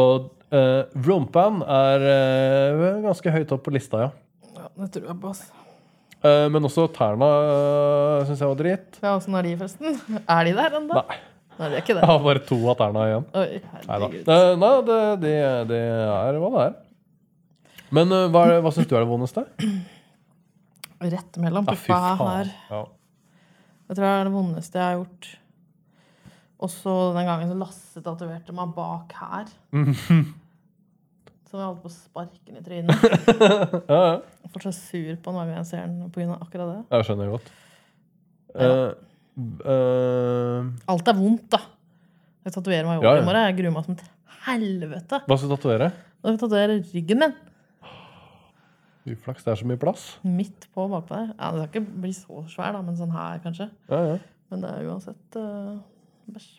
[0.54, 4.12] uh, rumpan er uh, ganske høyt opp på lista, ja.
[4.80, 5.34] Det tror jeg på.
[5.34, 5.44] ass.
[6.24, 8.98] Eh, men også tærne uh, syns jeg var dritt.
[9.04, 9.98] Ja, Åssen er de, forresten?
[10.38, 11.02] Er de der ennå?
[11.02, 11.18] Nei,
[11.60, 13.26] Nei, de er ikke jeg har bare to av tærne igjen.
[13.38, 13.84] Oi, Neida.
[13.92, 14.32] herregud.
[14.36, 15.34] Eh, nei, det, det,
[15.74, 16.78] det er hva det er.
[17.94, 19.46] Men uh, hva, er hva syns du er det vondeste?
[21.14, 22.52] Rett mellom Ja, puppa her.
[22.72, 22.84] Ja.
[23.90, 25.30] Jeg tror det er det vondeste jeg har gjort.
[26.64, 29.52] Også den gangen så Lasse tatoverte meg bak her.
[31.54, 33.04] Som jeg holdt på å sparke den i trynet.
[33.94, 34.14] Ja, ja.
[34.42, 36.38] Jeg er fortsatt sur på den hver jeg ser den pga.
[36.42, 36.78] akkurat det.
[36.96, 37.52] Jeg skjønner godt.
[38.58, 38.72] Ja.
[38.72, 41.60] Uh, uh, Alt er vondt, da.
[42.48, 43.46] Jeg tatoverer meg i år i morgen.
[43.46, 44.02] Jeg gruer meg som et
[44.48, 45.20] helvete.
[45.30, 45.92] hva skal du tatovere?
[45.94, 47.38] Da skal jeg tatovere ryggen min.
[49.14, 49.46] Uflaks.
[49.46, 50.10] Det er så mye plass.
[50.26, 51.30] Midt på bakpå der.
[51.38, 53.70] Ja, det skal ikke bli så svær, da, men sånn her, kanskje.
[53.94, 54.18] Ja, ja.
[54.50, 55.78] Men det er uansett uh,
[56.34, 56.50] bæsj.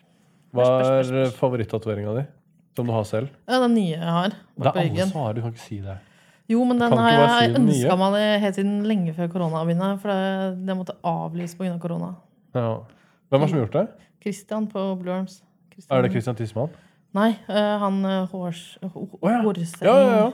[0.55, 0.71] Hva
[1.03, 2.27] er favorittatoveringa di?
[2.75, 3.31] Som du har selv?
[3.47, 4.35] Ja, den nye jeg har.
[4.59, 5.33] Det er alle som har.
[5.35, 5.95] Du kan ikke si det.
[6.51, 9.91] Jo, men den har jeg si ønska meg det helt siden lenge før korona begynte.
[10.03, 11.77] For det, det måtte avlyse pga.
[11.81, 12.11] korona.
[12.53, 12.83] Ja.
[13.29, 13.85] Hvem det som har gjort det?
[14.21, 15.39] Christian på Blue Arms.
[15.89, 16.69] Er det Christian Tisman?
[17.15, 18.77] Nei, eh, han uh, Hors...
[18.83, 19.41] Oh, ja.
[19.43, 20.31] Horseng Ja, ja, ja.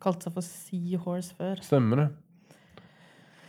[0.00, 1.60] kalte seg for Seahorse før.
[1.64, 2.06] Stemmer det.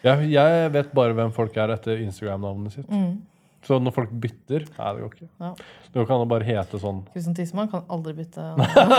[0.04, 2.90] Jeg, jeg vet bare hvem folk er etter Instagram-navnet sitt.
[2.92, 3.22] Mm.
[3.64, 5.28] Så når folk bytter Nei, det går ikke.
[5.40, 5.52] Ja.
[5.88, 7.00] Det går ikke an å bare hete sånn.
[7.14, 8.44] Kristian Tisman kan aldri bytte.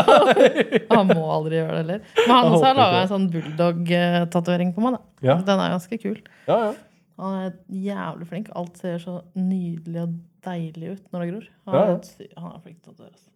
[0.94, 2.02] han må aldri gjøre det heller.
[2.22, 4.96] Men han også har laga en sånn bulldog-tatovering på meg.
[4.96, 5.28] da.
[5.28, 6.18] Ja, Den er ganske kul.
[6.48, 6.58] ja.
[6.70, 6.74] ja.
[7.14, 8.48] Han er jævlig flink.
[8.58, 11.44] Alt ser så nydelig og deilig ut når det gror.
[11.68, 12.26] Han, Ja, ja.
[12.42, 13.12] han er flink til å tatovere.
[13.14, 13.30] altså.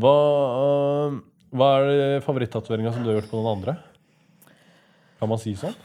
[0.00, 0.14] Hva,
[1.12, 1.18] uh,
[1.60, 3.74] hva er favorittatoveringa som du har gjort på noen andre?
[5.20, 5.76] Kan man si sånn?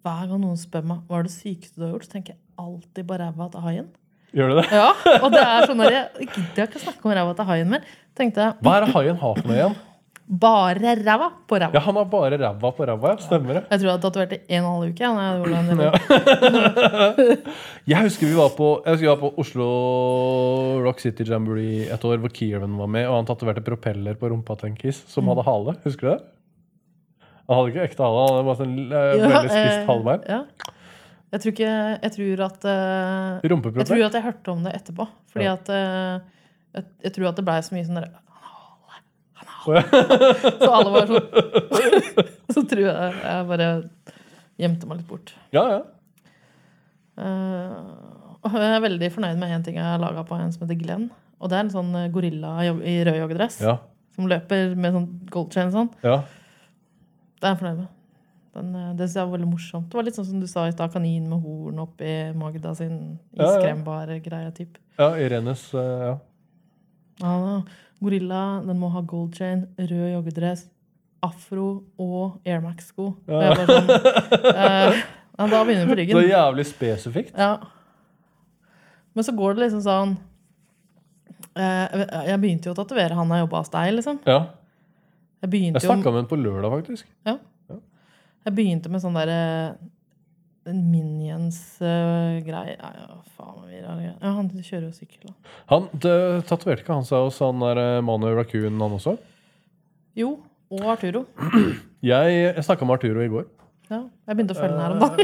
[0.00, 2.40] Hver gang noen spør meg hva er det sykeste du har gjort, så tenker jeg
[2.62, 3.90] alltid på ræva til haien.
[4.32, 4.66] Gjør du det?
[4.72, 7.70] Ja, og det er sånn at Jeg gidder ikke å snakke om ræva til haien
[7.74, 7.86] mer.
[8.16, 9.78] Tenkte jeg, Hva er det haien har for noe igjen?
[10.40, 11.74] Bare ræva på ræva.
[11.74, 13.20] Ja, Han har bare ræva på ræva, ja.
[13.26, 13.62] Stemmer det.
[13.66, 15.02] Jeg tror jeg hadde tatovert i en og en halv uke.
[15.02, 17.36] Jeg ja.
[17.92, 18.68] Jeg husker vi var på,
[19.02, 19.70] vi var på Oslo
[20.86, 24.56] Rock City Jamboree et år hvor Kieran var med, og han tatoverte propeller på rumpa
[24.60, 25.76] til en kiss som hadde hale.
[25.84, 26.20] Husker du det?
[27.50, 30.20] Han hadde ikke ekte hale, han hadde bare sånn eh, Ja, veldig spist eh, halebein.
[30.30, 30.40] Ja.
[31.30, 31.72] Jeg tror ikke
[32.04, 35.06] Jeg tror at eh, Jeg tror at jeg hørte om det etterpå.
[35.34, 35.54] Fordi Ja.
[35.58, 36.20] at eh,
[36.78, 38.10] jeg, jeg tror at det blei så mye sånn ja.
[39.66, 41.26] Så alle var sånn
[42.54, 43.66] Så tror jeg jeg bare
[44.60, 45.34] gjemte meg litt bort.
[45.54, 45.80] Ja, ja.
[47.20, 47.76] Eh,
[48.40, 50.78] og jeg er veldig fornøyd med en ting jeg har laga på en som heter
[50.80, 51.08] Glenn.
[51.40, 53.76] Og det er en sånn gorilla i jog- i rød joggedress Ja.
[54.16, 55.90] som løper med sånn gold chain og sånn.
[56.04, 56.18] ja.
[57.40, 57.88] Det er jeg fornøyd med.
[58.54, 59.86] Den, eh, det synes jeg var veldig morsomt.
[59.90, 62.96] Det var litt sånn som du sa i stad, kanin med horn oppi Magda sin
[63.38, 63.50] Ja, ja.
[63.58, 64.50] iskrembar-greie.
[64.56, 64.78] typ.
[64.98, 66.18] ja Irenes eh, ja.
[67.20, 67.62] Ja,
[68.02, 70.66] gorilla, den må ha gold chain, rød joggedress,
[71.22, 73.10] afro og Air Max-sko.
[73.28, 73.54] Ja.
[73.54, 73.90] sånn,
[74.54, 75.02] eh,
[75.40, 76.16] Da begynner vi på ryggen.
[76.16, 77.36] Så jævlig spesifikt.
[77.38, 77.58] Ja.
[79.14, 80.16] Men så går det liksom sånn
[81.56, 84.18] eh, Jeg begynte jo å tatovere han jeg jobba hos deg, liksom.
[84.28, 84.40] Ja.
[85.40, 87.06] Jeg Jeg snakka med henne på lørdag, faktisk.
[87.26, 87.36] Ja.
[88.44, 89.40] Jeg begynte med sånn derre
[90.70, 92.76] Minions-greie.
[92.76, 92.90] uh, ja,
[93.36, 93.58] faen.
[93.72, 95.34] Ja, han kjører jo sykkel, da.
[95.72, 95.82] Han
[96.48, 99.12] Tatoverte ikke han seg hos han der eh, Manu Raccoon, han også?
[100.18, 100.28] Jo,
[100.70, 101.20] og Arturo.
[102.00, 103.44] Jeg, jeg snakka med Arturo i går.
[103.90, 103.98] Ja,
[104.30, 105.18] jeg begynte å følge den her om dagen.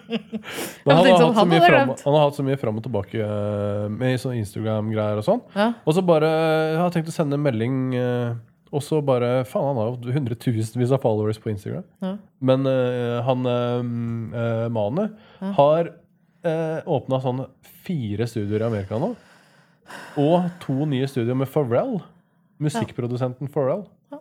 [0.84, 4.18] Han, har sånn, han fram, han har hatt så mye fram og tilbake eh, med
[4.18, 5.40] Instagram-greier og sånn.
[5.54, 5.68] Ja.
[5.86, 8.34] Og så bare Jeg har tenkt å sende en melding, eh,
[8.70, 11.86] og så bare Faen, han har jo hundretusenvis av followers på Instagram.
[12.04, 12.12] Ja.
[12.38, 15.08] Men uh, han uh, Manu
[15.40, 15.50] Ja.
[15.56, 15.90] har
[16.46, 17.42] uh, åpna sånn
[17.86, 19.10] fire studioer i Amerika nå.
[20.22, 21.98] Og to nye studioer med Pharrell.
[22.62, 23.86] Musikkprodusenten Pharrell.
[24.12, 24.20] Ja.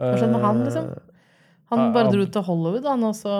[0.00, 0.90] Hva skjedde med han, liksom?
[1.70, 3.30] Han bare dro til Hollywood, han, også.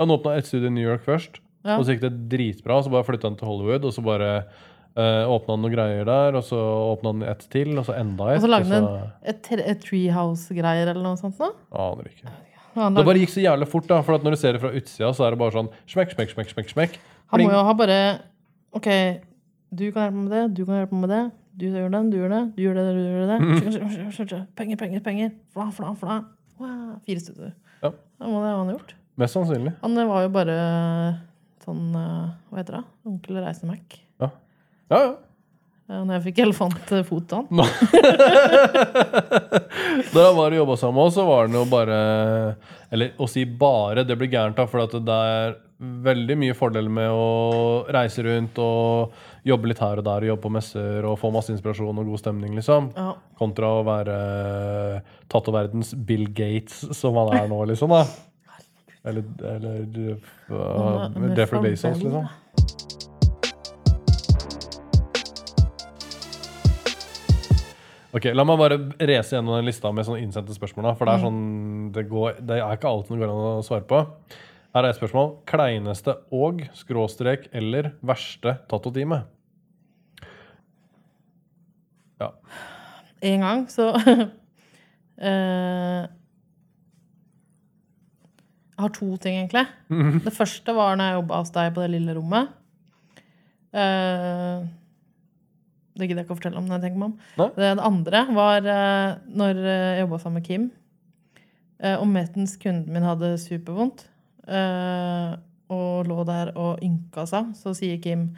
[0.00, 2.80] Han åpna et studio i New York først, og så gikk det dritbra.
[2.82, 4.30] Så bare flytta han til Hollywood, og så bare
[4.98, 6.38] uh, åpna han noen greier der.
[6.38, 6.60] Og så
[6.92, 8.88] åpna han ett til, og så enda Og så lagde han
[9.22, 11.38] et, et Treehouse-greier eller noe sånt.
[11.40, 11.52] nå.
[11.72, 12.32] Aner ikke.
[12.74, 14.72] Han, Det bare gikk så jævlig fort, da, for at når du ser det fra
[14.72, 16.94] utsida, så er det bare sånn smekk, smekk, smekk, smekk, smekk.
[17.34, 17.98] han må jo ha bare
[18.72, 18.88] OK,
[19.68, 21.22] du kan hjelpe meg med det, du kan hjelpe meg med det.
[21.52, 24.38] Du gjør den, du gjør det, du gjør det, du gjør det.
[24.56, 25.34] Penger, penger, penger.
[25.52, 26.22] Fla, fla, fla.
[26.62, 26.94] Wow.
[27.04, 27.52] fire studioer.
[27.82, 27.90] Ja.
[27.90, 28.94] Det må det ha han gjort.
[29.20, 29.74] Mest sannsynlig.
[29.82, 30.56] Han var jo bare
[31.62, 32.82] sånn eh, Hva heter det?
[33.08, 33.98] Onkel Reise-Mac.
[34.92, 35.12] Ja, ja.
[35.92, 37.58] Når jeg fikk elefantfot av han.
[40.12, 41.98] Da han var og jobba sammen med oss, så var det jo bare
[42.92, 47.10] Eller å si bare, det blir gærent, da, for det er veldig mye fordeler med
[47.10, 49.16] å reise rundt og
[49.48, 52.22] jobbe litt her og der og jobbe på messer og få masse inspirasjon og god
[52.22, 52.92] stemning, liksom.
[52.94, 53.08] Ja.
[53.40, 54.18] Kontra å være
[55.32, 57.90] tatt av verdens Bill Gates, som han er nå, liksom.
[57.90, 58.06] da
[59.10, 59.26] Eller,
[59.56, 59.82] eller
[60.54, 62.30] uh, Jeffrey Bezos, liksom.
[68.12, 68.76] Ok, La meg bare
[69.08, 70.90] race gjennom den lista med sånne innsendte spørsmål.
[70.90, 71.44] da, For det er sånn,
[71.94, 74.02] det, går, det er ikke alt som går an å svare på.
[74.72, 75.30] Her er et spørsmål.
[75.48, 79.22] Kleineste og skråstrek eller verste tattotime?
[82.20, 82.28] Ja.
[83.32, 84.26] En gang så uh,
[88.72, 89.64] Jeg har to ting, egentlig.
[90.24, 92.48] Det første var når jeg jobba hos deg på det lille rommet.
[93.72, 94.64] Eh,
[96.02, 96.68] det gidder jeg ikke å fortelle om.
[96.68, 97.18] når jeg tenker meg om.
[97.38, 97.48] Nei.
[97.56, 99.10] Det, det andre var uh,
[99.42, 100.64] når eh, jeg jobba sammen med Kim.
[101.82, 104.08] Uh, og Metens kunden min hadde supervondt.
[104.50, 105.38] uh,
[105.72, 107.54] og lå der og ynka seg.
[107.56, 108.32] Så sier Kim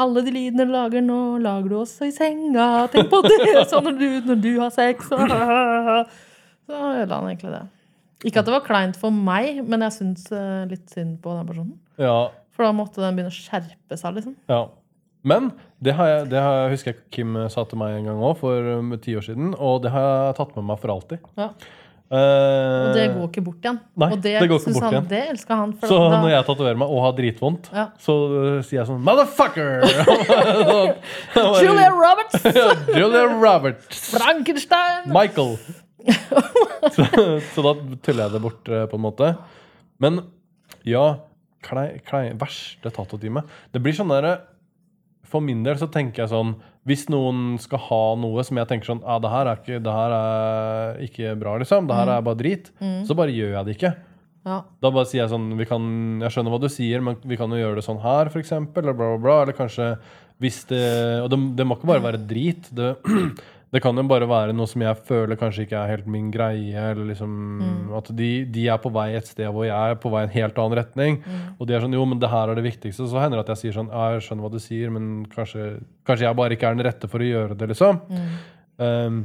[0.00, 2.86] alle de lydene du lager nå, lager du også i senga.
[2.90, 3.36] Tenk på det
[3.70, 5.10] sånn når du, når du har sex.
[5.10, 5.18] Så
[6.72, 7.62] ødela han egentlig det.
[8.30, 10.26] Ikke at det var kleint for meg, men jeg syns
[10.70, 11.76] litt synd på den personen.
[12.00, 14.38] Ja, For da måtte den begynne å skjerpe seg, liksom.
[14.48, 14.62] ja.
[15.26, 15.50] Men
[15.84, 18.38] det, har jeg, det har jeg, husker jeg Kim sa til meg en gang òg,
[18.40, 19.52] for um, ti år siden.
[19.58, 21.28] Og det har jeg tatt med meg for alltid.
[21.40, 21.50] Ja.
[22.10, 23.76] Uh, Og det går ikke bort igjen.
[24.02, 25.04] Nei, og det, det går ikke bort han, igjen.
[25.12, 25.74] Det elsker han.
[25.84, 27.84] Så da, når jeg tatoverer meg og har dritvondt, Ja.
[28.02, 29.84] så uh, sier jeg sånn Motherfucker!
[31.62, 32.48] Julia Roberts!
[32.98, 34.02] Julia Roberts.
[34.16, 35.06] Frankenstein!
[35.14, 35.54] Michael.
[36.96, 37.06] så,
[37.52, 39.34] så da tuller jeg det bort, uh, på en måte.
[40.02, 40.24] Men
[40.88, 41.04] ja
[41.62, 43.44] klei, klei, Verste tatotime.
[43.70, 44.38] Det blir sånn derre
[45.30, 46.56] For min del så tenker jeg sånn
[46.88, 49.94] Hvis noen skal ha noe som jeg tenker sånn ah, det, her er ikke, det
[49.94, 51.86] her er ikke bra, liksom.
[51.90, 52.72] Det her er bare drit.
[53.06, 53.92] Så bare gjør jeg det ikke.
[54.48, 54.62] Ja.
[54.80, 55.84] Da bare sier jeg sånn vi kan,
[56.24, 58.54] Jeg skjønner hva du sier, men vi kan jo gjøre det sånn her, f.eks.
[58.56, 59.38] Eller bla, bla, bla.
[59.44, 59.92] Eller kanskje
[60.40, 60.84] hvis det
[61.20, 62.70] Og det, det må ikke bare være drit.
[62.76, 62.94] Det,
[63.70, 66.74] det kan jo bare være noe som jeg føler kanskje ikke er helt min greie.
[66.90, 67.34] Eller liksom
[67.94, 70.58] At de, de er på vei et sted hvor jeg er på vei en helt
[70.58, 71.18] annen retning.
[71.58, 73.06] Og de er sånn Jo, men det her er det viktigste.
[73.06, 75.68] Så hender det at jeg sier sånn Ja, jeg skjønner hva du sier, men kanskje,
[76.08, 78.02] kanskje jeg bare ikke er den rette for å gjøre det, liksom.
[78.80, 79.22] Um,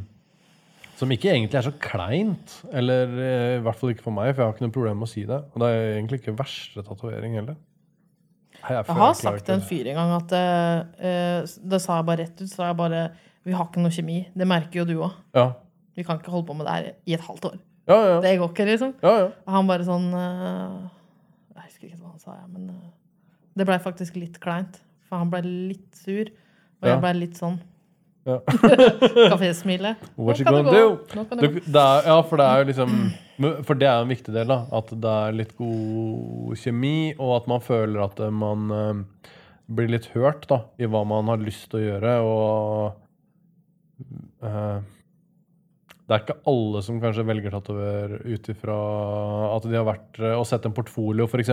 [0.95, 2.57] som ikke egentlig er så kleint.
[2.71, 5.09] Eller eh, i hvert fall ikke for meg, for jeg har ikke noe problem med
[5.09, 5.41] å si det.
[5.51, 7.57] Og det er egentlig ikke verste tatovering heller.
[8.61, 12.23] Jeg, Jeg har sagt til en fyr en gang at eh, Det sa jeg bare
[12.23, 12.49] rett ut.
[12.49, 13.01] Så jeg bare
[13.45, 14.17] Vi har ikke noe kjemi.
[14.33, 15.13] Det merker jo du òg.
[15.37, 15.51] Ja,
[15.95, 17.59] Vi kan ikke holde på med det her i et halvt år.
[17.87, 18.15] ja, ja.
[18.21, 18.95] Det går ikke, liksom.
[19.03, 19.27] ja, ja.
[19.45, 20.89] Og han bare sånn uh,
[21.55, 22.89] Jeg husker ikke hva han sa, men uh,
[23.55, 24.81] det blei faktisk litt kleint.
[25.07, 26.31] For han blei litt sur,
[26.81, 27.61] og jeg blei litt sånn
[28.25, 28.39] Ja.
[29.31, 29.93] kafésmile.
[30.17, 30.97] What Nå you gonna do?
[31.13, 31.25] Nå
[32.09, 32.95] ja, for det er jo liksom
[33.67, 34.59] For det er jo en viktig del, da.
[34.73, 39.31] At det er litt god kjemi, og at man føler at man uh,
[39.69, 42.15] blir litt hørt da, i hva man har lyst til å gjøre.
[42.25, 43.04] Og
[44.45, 44.79] eh,
[46.05, 48.75] det er ikke alle som kanskje velger tatover ut ifra
[49.55, 51.49] at de har vært eh, og sett en portfolio, f.eks.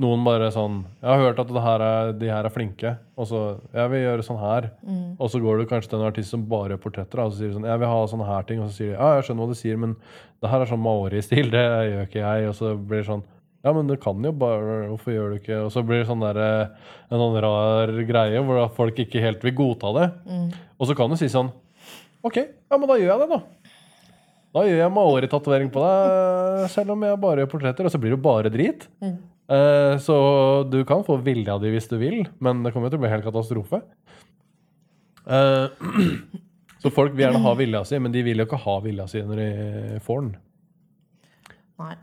[0.00, 3.28] Noen bare sånn Jeg har hørt at det her er, de her er flinke, og
[3.28, 3.42] så
[3.76, 4.70] Jeg vil gjøre sånn her.
[4.80, 5.04] Mm.
[5.18, 7.52] Og så går du kanskje til en artist som bare gjør portretter, og så sier
[7.52, 8.64] du sånn Jeg vil ha sånne her ting.
[8.64, 9.94] Og så sier de ja, jeg skjønner hva du sier, men
[10.40, 11.52] det her er sånn Maori-stil.
[11.52, 12.48] Det gjør ikke jeg.
[12.48, 13.26] Og så blir det sånn
[13.62, 16.22] ja, men du kan jo bare Hvorfor gjør du ikke Og så blir det sånn
[16.24, 20.08] der, eh, en sånn rar greie hvor da folk ikke helt vil godta det.
[20.26, 20.48] Mm.
[20.78, 21.52] Og så kan du si sånn
[22.22, 23.72] OK, ja, men da gjør jeg det, da.
[24.52, 27.88] Da gjør jeg Maori-tatovering på deg, selv om jeg bare gjør portretter.
[27.88, 28.84] Og så blir det jo bare drit.
[29.02, 29.16] Mm.
[29.56, 30.16] Eh, så
[30.70, 33.10] du kan få vilja di hvis du vil, men det kommer jo til å bli
[33.10, 33.82] helt katastrofe.
[35.26, 35.66] Eh,
[36.84, 39.24] så folk vil gjerne ha vilja si, men de vil jo ikke ha vilja si
[39.26, 39.50] når de
[40.06, 40.32] får den.
[41.82, 41.96] Nei.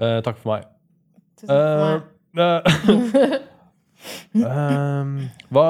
[0.00, 0.68] Eh, takk for meg.
[1.40, 2.06] Tusen takk for meg.
[2.30, 3.40] Uh,
[4.48, 5.14] ehm,
[5.52, 5.66] hva,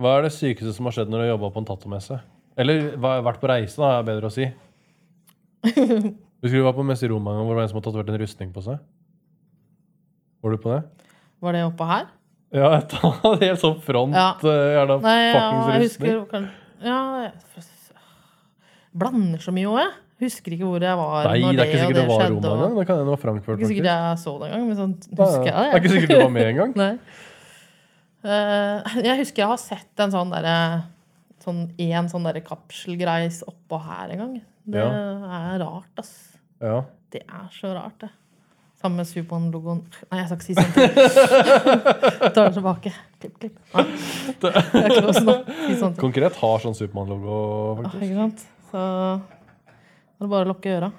[0.00, 2.18] hva er det sykeste som har skjedd når du har jobba på en tattomesse?
[2.62, 4.48] Eller hva vært på reise, da, er bedre å si.
[6.42, 8.20] Husker du var på messe i Roma hvor det var en som hadde tatovert en
[8.22, 8.80] rustning på seg?
[10.42, 10.80] Var du på det?
[11.42, 12.08] Var det oppå her?
[12.52, 12.96] Ja, et
[13.42, 14.16] helt sånn front.
[14.16, 14.32] Ja.
[14.42, 16.48] Jævla Nei, ja, jeg husker
[16.82, 17.32] Ja, jeg
[18.92, 19.92] blander så mye òg, jeg.
[20.22, 22.36] Husker ikke hvor jeg var Nei, når det er ikke og sikkert det var skjedde,
[22.36, 22.78] Roma og- engang.
[22.78, 23.58] Det kan hende det var Det Frankfurt.
[23.58, 25.52] ikke sikkert jeg så det engang, men sånn Ja, husker ja.
[25.52, 26.72] jeg Det er ikke sikkert du var med engang.
[26.82, 26.92] Nei.
[28.22, 30.56] Uh, jeg husker jeg har sett en sånn derre
[31.42, 34.34] sånn én sånn derre kapselgreis oppå her en gang.
[34.62, 36.12] Det er rart, ass.
[36.62, 36.84] Ja.
[37.10, 38.12] Det er så rart, det.
[38.82, 40.74] Sammen med Supermann-logoen Nei, jeg skal ikke si sånt.
[42.34, 42.92] Tar det tilbake.
[43.22, 43.58] Klipp, klipp.
[43.74, 43.84] Nei.
[44.42, 45.98] Det er ikke lov å si sånt.
[46.02, 47.36] Konkret har sånn Supermann-logo,
[47.82, 48.06] faktisk.
[48.06, 48.46] Ikke sant?
[48.72, 48.86] Så
[50.22, 50.92] det er bare å lukke øra.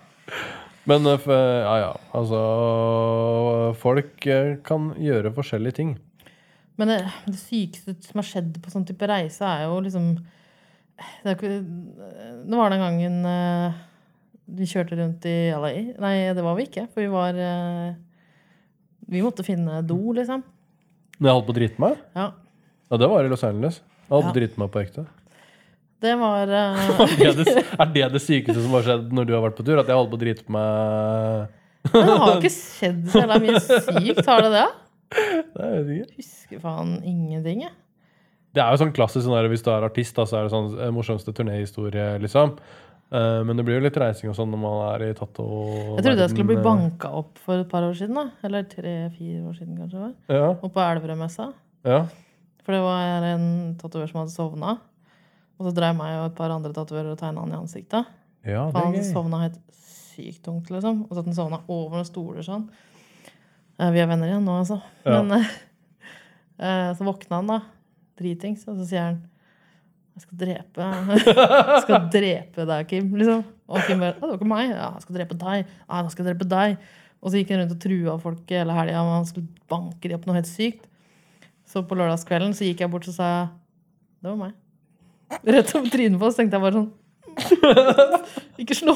[0.90, 1.28] Men eh,
[1.64, 1.92] ja, ja.
[2.16, 2.40] Altså
[3.80, 5.94] Folk eh, kan gjøre forskjellige ting.
[6.80, 7.00] Men det,
[7.30, 10.08] det sykeste som har skjedd på sånn type reise, er jo liksom
[11.24, 11.52] Det, ikke,
[12.50, 13.82] det var den gangen eh,
[14.54, 15.72] vi kjørte rundt i LA.
[16.04, 16.88] Nei, det var vi ikke.
[16.94, 17.94] For vi var eh,
[19.14, 20.44] Vi måtte finne do, liksom.
[21.20, 22.00] Når jeg holdt på å drite meg?
[22.18, 22.28] Ja.
[22.92, 23.80] Ja, det var i Los Angeles.
[24.04, 24.34] Jeg holdt på Ja.
[24.34, 25.06] å drite meg på ekte.
[26.04, 27.04] Det var uh...
[27.24, 29.80] Er det, er det det sykeste som har skjedd når du har vært på tur?
[29.80, 33.40] At jeg holdt på å drite på meg Men det har ikke skjedd så jævla
[33.44, 34.68] mye sykt, har det det?
[35.14, 36.20] Nei, jeg vet ikke.
[36.20, 37.74] Husker faen ingenting, jeg.
[38.54, 40.54] Det er jo sånn klassisk sånn der, hvis du er artist, da, så er det
[40.54, 42.54] sånn eh, morsomste turnéhistorie, liksom.
[43.14, 45.98] Eh, men det blir jo litt reising og sånn når man er i tatt og
[46.00, 48.18] Jeg trodde jeg skulle bli banka opp for et par år siden.
[48.18, 50.00] da Eller tre-fire år siden, kanskje.
[50.00, 51.52] det var Ja, Oppe på Elverødmessa.
[51.90, 52.04] ja.
[52.64, 54.78] For det var en tatovør som hadde sovna.
[55.64, 58.10] Og så dreiv meg og et par andre tatoverer og tegna han i ansiktet.
[58.44, 59.06] ja, det han er gøy.
[59.14, 59.60] sovna helt
[60.14, 61.06] sykt tungt, liksom.
[61.08, 62.66] Og så at han sovna over noen stoler sånn.
[63.80, 64.82] Eh, Vi er venner igjen nå, altså.
[65.08, 65.22] Ja.
[65.22, 65.54] Men eh,
[66.68, 67.62] eh, så våkna han, da.
[68.20, 68.66] Dritings.
[68.68, 69.22] Og så sier han
[70.14, 73.08] Jeg skal drepe Jeg skal drepe deg, Kim.
[73.18, 73.46] Liksom.
[73.74, 74.70] Og Kim bare «Å, Det var ikke meg.
[74.76, 75.72] Ja, jeg skal drepe deg.
[75.88, 76.76] Ja, jeg skal drepe deg.
[77.24, 79.06] Og så gikk han rundt og trua folk hele helga.
[79.08, 80.90] Han skulle banke de opp noe helt sykt.
[81.66, 83.30] Så på lørdagskvelden så gikk jeg bort og sa
[84.20, 84.54] Det var meg.
[85.44, 86.92] Rett over trynet på oss tenkte jeg bare sånn
[88.62, 88.94] Ikke slå.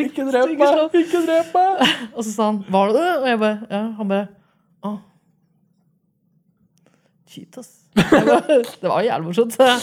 [0.00, 0.96] Ikke drep meg!
[0.98, 1.92] Ikke drep meg!
[2.16, 3.82] Og så sa han 'Var det det?' Og jeg bare Ja.
[3.98, 4.26] Han bare
[4.82, 4.96] Å.
[7.28, 7.70] Shit, ass.
[7.94, 9.54] Bare, det var jævlig morsomt.
[9.60, 9.80] Og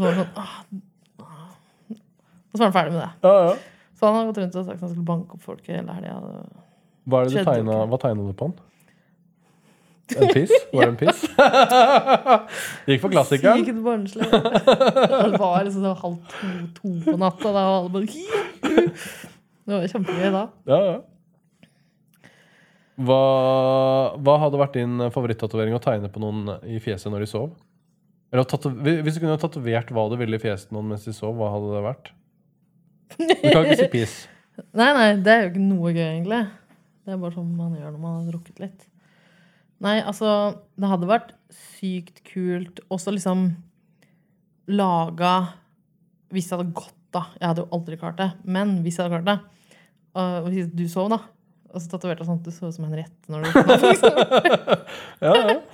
[0.00, 0.58] så var det sånn ah.
[1.94, 3.10] Og så var han ferdig med det.
[3.28, 3.54] Ja, ja.
[3.94, 6.16] Så han har gått rundt og sagt at han skulle banke opp folk hele helga.
[7.08, 8.54] Hva tegna, du på den?
[10.12, 10.52] En piss?
[10.72, 11.22] Var det en piss?
[12.90, 13.64] Gikk for klassikeren.
[13.64, 14.28] Sykt barnslig.
[14.28, 18.06] Det var liksom det var halv to, to på natta, da, og alle bare
[19.64, 20.42] Det var kjempegøy da.
[20.68, 20.96] Ja, ja.
[22.94, 23.22] Hva,
[24.22, 27.48] hva hadde vært din favorittatovering å tegne på noen i fjeset når de sov?
[28.30, 31.50] Eller Hvis du kunne tatovert hva du ville i fjeset noen mens de sov, hva
[31.54, 32.12] hadde det vært?
[33.18, 34.14] Du kan ikke si piss.
[34.78, 36.44] Nei, nei, det er jo ikke noe gøy, egentlig.
[37.02, 38.84] Det er bare sånn man gjør når man har drukket litt.
[39.82, 43.48] Nei, altså, det hadde vært sykt kult også liksom
[44.70, 45.34] laga
[46.32, 47.26] Hvis jeg hadde gått, da.
[47.40, 48.30] Jeg hadde jo aldri klart det.
[48.46, 49.68] Men hvis jeg hadde klart det,
[50.14, 51.20] og hvis du sov, da,
[51.74, 54.76] og så tatoverte jeg sånn at du så ut som Henriette når du våkna.
[55.24, 55.56] Ja, ja.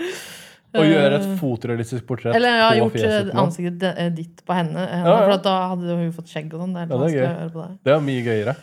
[0.71, 4.55] Og gjøre et fotorealistisk portrett Eller jeg har på gjort eh, ansiktet eh, ditt på
[4.55, 5.25] henne, henne Ja, ja.
[5.27, 6.77] for da hadde hun fått skjegg og sånn.
[6.77, 7.65] Det Ja, det.
[7.89, 8.55] Det er mye gøyere.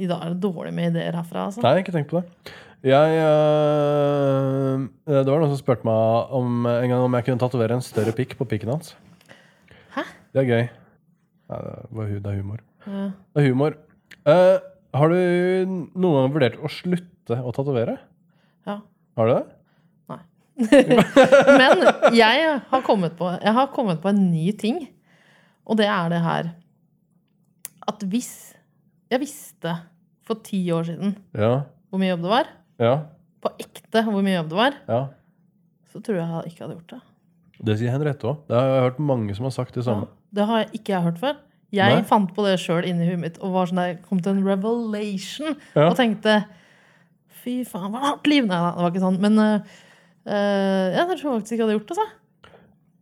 [0.00, 1.60] I dag er det dårlig med ideer herfra, altså.
[1.64, 2.54] Nei, ikke tenk på det.
[2.84, 7.78] Jeg øh, Det var noen som spurte meg om en gang om jeg kunne tatovere
[7.78, 8.92] en større pikk på pikken hans.
[9.94, 10.04] Hæ?
[10.34, 10.64] Det er gøy.
[11.46, 11.58] Nei,
[12.20, 12.60] det er humor.
[12.86, 13.04] Ja.
[13.32, 13.76] Det er humor.
[14.26, 14.58] Uh,
[14.96, 15.18] har du
[15.94, 17.96] noen gang vurdert å slutte å tatovere?
[18.66, 18.80] Ja.
[19.18, 19.44] Har du det?
[20.12, 20.20] Nei.
[21.60, 21.82] Men
[22.16, 24.84] jeg har, kommet på, jeg har kommet på en ny ting.
[25.66, 26.52] Og det er det her
[27.90, 28.54] At hvis
[29.10, 29.72] jeg visste
[30.26, 31.66] for ti år siden Ja.
[31.90, 32.48] hvor mye jobb det var,
[32.82, 32.94] Ja.
[33.40, 35.00] på ekte hvor mye jobb det var, ja.
[35.92, 37.02] så tror jeg jeg ikke hadde gjort det.
[37.66, 38.42] Det sier Henriette òg.
[38.50, 40.08] Det har jeg hørt mange som har sagt det Ja, samme.
[40.36, 41.36] det har jeg ikke jeg hørt før.
[41.72, 42.02] Jeg Nei.
[42.06, 45.56] fant på det sjøl inni huet mitt og var sånn der, kom til en revelation
[45.74, 45.88] Ja.
[45.88, 46.44] og tenkte
[47.46, 48.44] Fy faen, hva hardt liv!
[48.46, 49.18] Nei da, det var ikke sånn.
[49.22, 49.76] Men uh,
[50.26, 51.96] jeg tror faktisk ikke jeg hadde gjort det.
[51.96, 52.06] Så.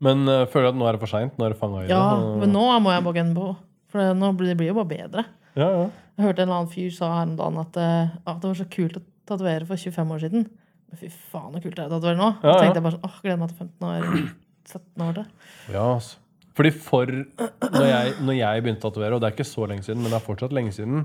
[0.05, 1.39] Men uh, føler du at nå er det for seint?
[1.41, 1.95] Nå er det fanga i det?
[1.97, 3.47] Ja, men nå må jeg bare gunne på.
[3.89, 5.25] For det, nå blir, det blir jo bare bedre.
[5.57, 5.85] ja, ja.
[6.15, 7.77] Jeg hørte en eller annen fyr sa her om dagen at,
[8.23, 10.47] at det var så kult å tatovere for 25 år siden.
[10.91, 12.31] Men fy faen, så kult det er å tatovere nå.
[12.43, 12.59] Ja, ja.
[12.61, 14.31] tenkte jeg bare sånn, åh, gleder meg til 15 år.
[14.75, 15.27] 17 år til.
[15.75, 16.21] Ja, altså.
[16.55, 19.83] Fordi for når jeg, når jeg begynte å tatovere, og det er ikke så lenge
[19.87, 21.03] siden, men det er fortsatt lenge siden,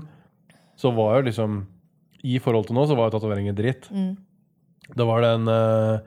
[0.78, 1.60] så var jo liksom
[2.22, 3.88] I forhold til nå så var jo tatoveringer dritt.
[3.90, 4.12] Mm.
[4.94, 5.98] Det var den uh,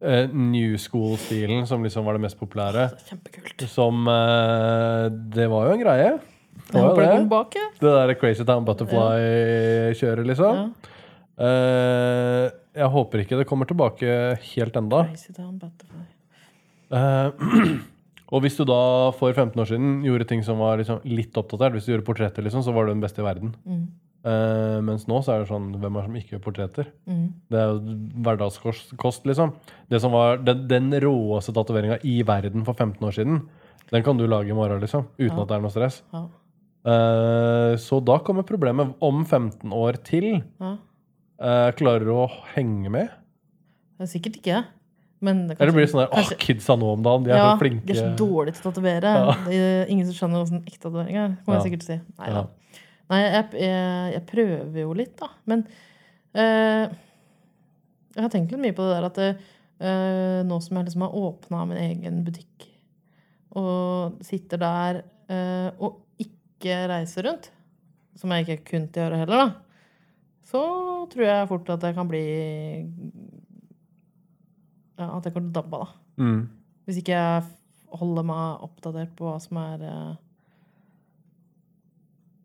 [0.00, 2.90] eh, new school-stilen som liksom var det mest populære.
[3.08, 3.64] Kjempekult.
[3.70, 6.12] Som uh, Det var jo en greie.
[6.60, 7.66] Det var håper det jo ja.
[7.80, 10.60] Det der Crazy Town Butterfly-kjøret, liksom.
[10.60, 10.96] Ja.
[11.40, 14.16] Eh, jeg håper ikke det kommer tilbake
[14.52, 15.06] helt enda.
[16.90, 17.78] Eh,
[18.34, 18.82] og hvis du da
[19.16, 22.44] for 15 år siden gjorde ting som var liksom litt oppdatert, hvis du gjorde portretter,
[22.46, 23.54] liksom, så var du den beste i verden.
[23.64, 23.88] Mm.
[24.20, 26.88] Uh, mens nå så er det sånn Hvem er det som ikke gjør portretter?
[27.08, 27.22] Mm.
[27.48, 27.94] Det er jo
[28.26, 29.54] hverdagskost, liksom.
[29.88, 33.40] Det som var den, den råeste tatoveringa i verden for 15 år siden,
[33.90, 35.08] Den kan du lage i morgen, liksom.
[35.16, 35.42] Uten Ja.
[35.42, 36.02] at det er noe stress.
[36.12, 36.20] Ja.
[36.84, 40.44] Uh, så da kommer problemet om 15 år til.
[40.60, 40.76] Ja.
[41.40, 43.16] Eh, klarer å henge med?
[43.98, 44.62] Det er sikkert ikke.
[45.20, 47.40] Men det Eller blir det sånn der Åh, oh, kidsa nå om dagen, de er
[47.42, 47.84] ja, så flinke.
[47.84, 49.12] De er så dårlige til å tatovere.
[49.20, 49.34] Ja.
[49.92, 51.34] Ingen som skjønner hvordan ekte tatovering er.
[51.44, 51.60] Kommer Ja.
[51.60, 52.14] jeg sikkert til å si.
[52.22, 52.42] Nei, Ja.
[53.10, 55.28] Nei jeg, jeg, jeg prøver jo litt, da.
[55.50, 55.64] Men
[56.38, 56.86] uh,
[58.14, 59.30] jeg har tenkt litt mye på det der at det,
[59.80, 62.68] eh, nå som jeg liksom har åpna min egen butikk,
[63.58, 67.50] og sitter der uh, og ikke reiser rundt,
[68.18, 69.69] som jeg ikke kunne gjøre heller, da,
[70.50, 70.62] så
[71.12, 72.24] tror jeg fort at jeg kan bli
[74.98, 75.86] ja, At jeg kan dabbe, da.
[76.20, 76.42] Mm.
[76.84, 77.44] Hvis ikke jeg
[78.00, 80.18] holder meg oppdatert på hva som er eh,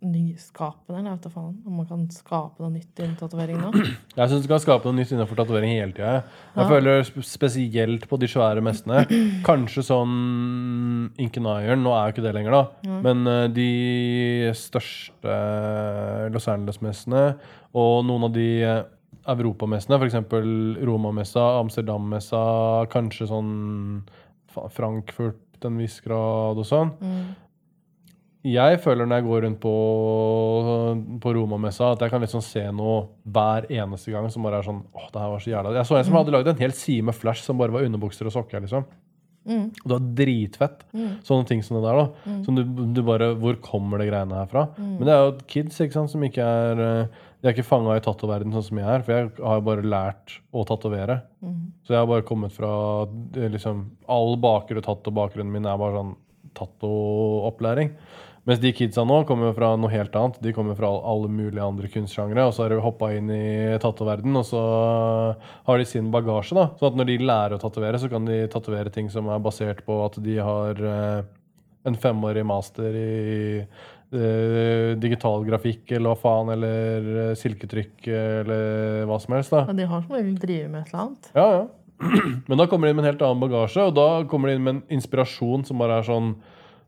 [0.06, 1.53] nyskapende, eller jeg vet da faen.
[1.66, 3.72] Om man kan skape noe nytt innen tatovering nå.
[4.16, 6.14] Jeg syns du kan skape noe nytt innenfor tatovering hele tida.
[6.56, 6.68] Jeg Ja.
[6.70, 9.03] føler spesielt på de svære messene.
[9.43, 10.16] Kanskje sånn
[11.22, 12.64] Inkenayeren, nå er jo ikke det lenger, da.
[12.88, 12.99] Ja.
[13.06, 13.70] Men eh, de
[14.58, 15.36] største
[16.34, 17.24] Los Angeles-messene
[17.76, 18.84] og noen av de eh,
[19.26, 20.20] Europamessene, f.eks.
[20.86, 22.41] Roma-messa, Amsterdam-messa,
[22.93, 23.53] kanskje sånn
[24.72, 26.91] Frankfurt til en viss grad og sånn.
[27.01, 27.24] Mm.
[28.45, 29.73] Jeg føler når jeg går rundt på,
[31.23, 34.83] på Roma-messa, at jeg kan liksom se noe hver eneste gang som bare er sånn
[34.93, 37.07] åh, det her var så jævla Jeg så en som hadde lagd en hel side
[37.07, 38.61] med flash som bare var underbukser og sokker.
[38.61, 38.85] liksom.
[39.45, 39.65] Mm.
[39.69, 40.83] Og det var dritfett.
[40.95, 41.11] Mm.
[41.25, 41.99] Sånne ting som det der.
[42.01, 42.31] da.
[42.31, 42.41] Mm.
[42.47, 42.63] Som du,
[42.97, 44.65] du bare Hvor kommer det greiene her fra?
[44.77, 44.91] Mm.
[44.97, 47.97] Men det er jo kids ikke sant, som ikke er eh, De er ikke fanga
[47.97, 49.05] i tatoverden sånn som jeg er.
[49.05, 51.19] For jeg har jo bare lært å tatovere.
[51.45, 51.57] Mm.
[51.85, 52.71] Så jeg har bare kommet fra
[53.05, 56.15] eh, liksom All bakgrunn tatto-bakgrunnen min er bare sånn
[56.55, 57.93] tatto-opplæring.
[58.45, 60.37] Mens de kidsa nå kommer jo fra noe helt annet.
[60.43, 62.43] De kommer fra alle mulige andre kunstsjangre.
[62.45, 64.61] Og så har de hoppa inn i tatoverdenen, og så
[65.65, 66.53] har de sin bagasje.
[66.53, 66.67] da.
[66.77, 69.81] Så at når de lærer å tatovere, så kan de tatovere ting som er basert
[69.87, 71.25] på at de har eh,
[71.89, 73.09] en femårig master i
[73.57, 79.57] eh, digital grafikk eller hva faen, eller eh, silketrykk eller hva som helst.
[79.57, 79.65] da.
[79.71, 81.31] Ja, de har som regel drevet med et eller annet.
[81.33, 81.65] Ja, ja.
[82.51, 84.67] Men da kommer de inn med en helt annen bagasje, og da kommer de inn
[84.67, 86.35] med en inspirasjon som bare er sånn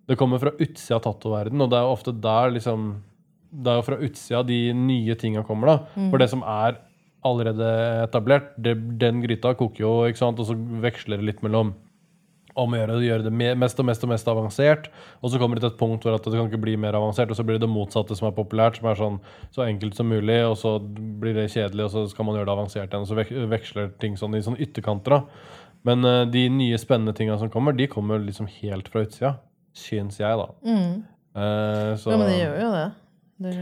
[0.07, 2.89] Det kommer fra utsida av tattoverden, og det er jo ofte der liksom
[3.47, 5.77] Det er jo fra utsida de nye tinga kommer, da.
[6.11, 6.79] For det som er
[7.25, 7.67] allerede
[8.03, 11.73] etablert, det, den gryta koker jo, ikke sant, og så veksler det litt mellom
[12.57, 14.87] om å gjøre, gjøre det mest og mest og mest avansert.
[15.21, 17.29] Og så kommer det til et punkt hvor at det kan ikke bli mer avansert,
[17.29, 19.19] og så blir det det motsatte som er populært, som er sånn
[19.53, 22.55] så enkelt som mulig, og så blir det kjedelig, og så skal man gjøre det
[22.55, 23.05] avansert igjen.
[23.05, 25.19] Og så vek veksler ting sånn i sånne ytterkanter.
[25.19, 25.67] da.
[25.87, 29.35] Men uh, de nye spennende tinga som kommer, de kommer liksom helt fra utsida.
[29.78, 30.47] Syns jeg, da.
[30.65, 31.03] Mm.
[31.38, 32.88] Uh, så Ja, men de gjør jo det.
[33.45, 33.55] det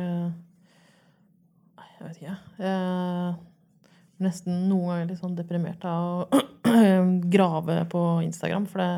[1.95, 2.35] jeg vet ikke.
[2.61, 3.35] Jeg
[4.19, 6.41] blir nesten noen ganger litt sånn deprimert av å
[7.35, 8.67] grave på Instagram.
[8.69, 8.89] For det,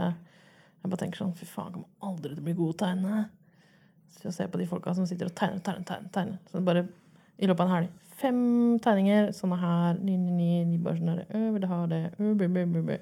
[0.82, 2.82] jeg bare tenker sånn Fy faen, jeg kommer aldri til å bli god til å
[2.84, 3.22] tegne.
[4.18, 6.12] Så jeg ser på de folka som sitter og tegner, tegner, tegner.
[6.14, 6.42] tegner.
[6.52, 6.84] Så bare
[7.38, 7.96] i løpet av en helg.
[8.18, 8.42] Fem
[8.84, 9.32] tegninger.
[9.38, 10.02] Sånne her.
[10.02, 10.52] Ni, ni, ni.
[10.74, 12.02] De bare sånn der, «Ø, Vil du ha det?
[12.18, 13.00] Ø, bø, bø, bø, bø.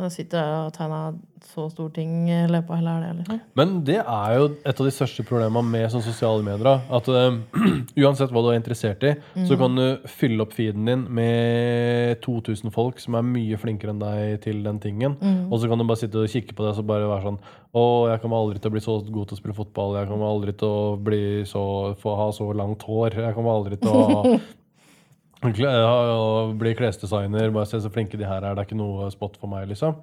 [0.00, 3.10] Jeg sitter der og tegner så stor ting i løpet av hele helga.
[3.18, 3.40] Liksom.
[3.58, 6.80] Men det er jo et av de største problemene med sånn sosiale medier.
[6.96, 7.36] At eh,
[8.02, 9.12] uansett hva du er interessert i,
[9.46, 14.00] så kan du fylle opp feeden din med 2000 folk som er mye flinkere enn
[14.02, 15.18] deg til den tingen.
[15.52, 17.38] Og så kan du bare sitte og kikke på det og så bare være sånn
[17.72, 17.84] Å,
[18.14, 19.94] jeg kommer aldri til å bli så god til å spille fotball.
[20.00, 21.62] Jeg kommer aldri til å bli så,
[22.00, 23.20] få ha så langt hår.
[23.28, 27.50] Jeg kommer aldri til å ha Kle- ja, og bli klesdesigner.
[27.54, 28.54] Bare se så flinke de her er.
[28.54, 29.98] Det er ikke noe spot for meg, liksom.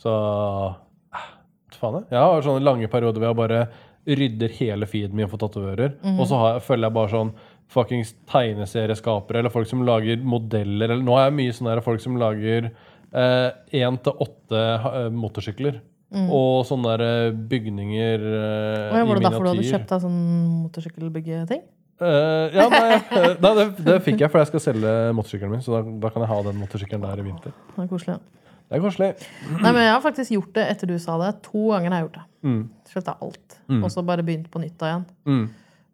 [0.00, 2.18] Så hva faen jeg.
[2.18, 3.64] Har sånne lange perioder hvor jeg bare
[4.02, 5.96] rydder hele feeden min for tatovører.
[6.16, 7.34] Og så har jeg, følger jeg bare sånn
[7.72, 10.90] fuckings tegneserieskapere eller folk som lager modeller.
[10.90, 12.72] Eller, nå har jeg mye sånne her, folk som lager
[13.12, 15.80] én til åtte eh, motorsykler.
[16.12, 20.18] Og sånne der eh, bygninger eh, i var det derfor du hadde kjøpt deg sånn
[20.66, 21.62] motorsykkelbyggeting?
[22.02, 25.64] Eh, ja, nei, eh, nei det, det fikk jeg, for jeg skal selge motorsykkelen min.
[25.64, 27.54] Så da, da kan jeg ha den motorsykkelen der i vinter.
[27.76, 28.18] Det er koselig.
[28.66, 29.10] Det er koselig.
[29.52, 31.32] Nei, men jeg har faktisk gjort det etter du sa det.
[31.46, 32.24] To ganger har jeg gjort det.
[32.48, 32.62] Mm.
[32.90, 33.58] Sletta alt.
[33.68, 33.82] Mm.
[33.82, 35.04] Og så bare begynt på nytt igjen.
[35.28, 35.44] Mm.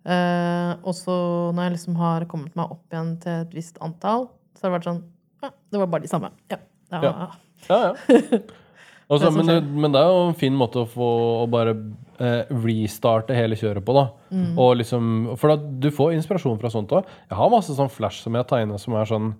[0.08, 1.14] Uh, og så
[1.52, 4.76] når jeg liksom har kommet meg opp igjen til et visst antall, så har det
[4.78, 5.02] vært sånn
[5.42, 6.32] Ja, det var bare de samme.
[6.52, 6.62] Ja.
[6.94, 7.02] ja.
[7.04, 7.28] Ja.
[7.68, 8.38] Ja, ja.
[9.10, 11.08] Også, Det men, men det er jo en fin måte å få
[11.40, 11.72] å bare
[12.20, 13.94] eh, restarte hele kjøret på.
[13.96, 14.06] da.
[14.30, 14.52] Mm.
[14.58, 15.10] Og liksom,
[15.40, 17.08] for da, du får inspirasjon fra sånt òg.
[17.30, 19.32] Jeg har masse sånn flash som jeg har tegna som er sånn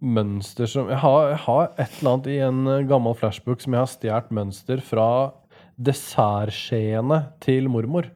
[0.00, 3.74] mønster som jeg har, jeg har et eller annet i en eh, gammel flashbook som
[3.76, 5.08] jeg har stjålet mønster fra
[5.80, 8.08] dessertskjeene til mormor.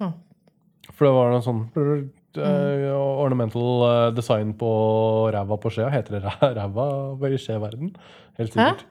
[0.00, 0.12] Ja.
[0.90, 2.10] For det var noe sånn Mm.
[2.94, 4.68] ornamental eh, design på
[5.34, 5.88] ræva på skjea.
[5.90, 6.86] Heter det ræva
[7.26, 7.90] i skjeverden?
[8.38, 8.68] Helt Hæ?
[8.70, 8.84] sikkert.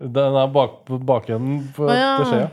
[0.00, 2.16] Den er bak, bakenden på ja.
[2.18, 2.48] til skjea.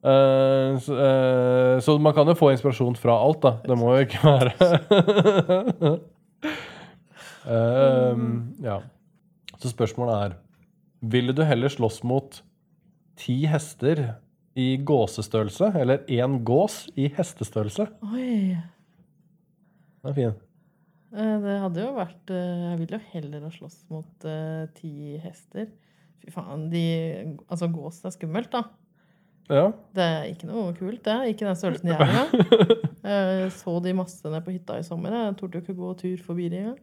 [0.00, 3.50] Eh, så, uh, så man kan jo få inspirasjon fra alt, da.
[3.66, 4.52] Det må jo ikke være
[7.44, 8.22] uh,
[8.70, 8.78] Ja.
[9.60, 10.38] Så spørsmålet er
[11.12, 12.40] Ville du heller slåss mot
[13.20, 14.02] ti hester
[14.56, 17.86] i gåsestørrelse eller én gås i hestestørrelse?
[18.08, 18.56] Oi.
[20.00, 20.34] Den er fin.
[21.12, 24.28] Eh, Det hadde jo vært Jeg vil jo heller ha slåss mot
[24.76, 25.68] ti hester.
[26.20, 26.84] Fy faen, de
[27.48, 28.64] Altså, gås er skummelt, da.
[29.50, 29.64] Ja.
[29.96, 31.16] Det er ikke noe kult, det.
[31.32, 32.76] Ikke den størrelsen jeg er i.
[33.10, 35.16] Jeg så de masse ned på hytta i sommer.
[35.16, 36.78] Jeg torde ikke gå tur forbi de engang.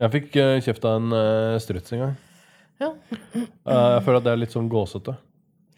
[0.00, 0.30] Jeg fikk
[0.64, 2.16] kjeft av en uh, struts en gang.
[2.80, 2.90] Ja.
[3.34, 5.16] Eh, jeg føler at det er litt sånn gåsete.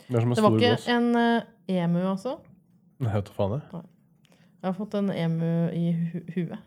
[0.08, 0.88] Det som en Det var ikke gås.
[0.90, 2.38] en eh, emu, altså.
[2.98, 3.84] Nei, vet du faen jeg.
[4.58, 6.58] Jeg har fått en emu i hu huet.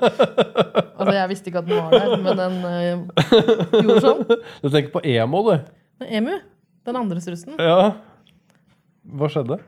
[0.98, 4.20] altså, jeg visste ikke at den var der, men den uh, gjorde sånn.
[4.60, 5.54] Du tenker på emo, du.
[6.04, 6.36] Emu,
[6.88, 7.56] den andre strussen.
[7.60, 7.92] Ja.
[9.10, 9.60] Hva skjedde?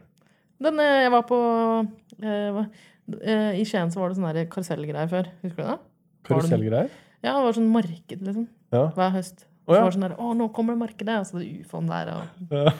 [0.63, 1.39] Den eh, jeg var på
[2.23, 2.61] eh,
[3.21, 5.31] eh, I Skien så var det sånne karusellgreier før.
[5.43, 5.79] Husker du det?
[6.29, 6.93] Karusellgreier?
[7.23, 8.49] Ja, det var sånn marked, liksom.
[8.75, 8.87] Ja.
[8.97, 9.45] Hver høst.
[9.63, 9.83] Så ja.
[9.85, 11.21] var det sånn der, å, nå kommer det markedet!
[11.23, 12.11] Og så det ufoen der.
[12.17, 12.73] Og, Ja.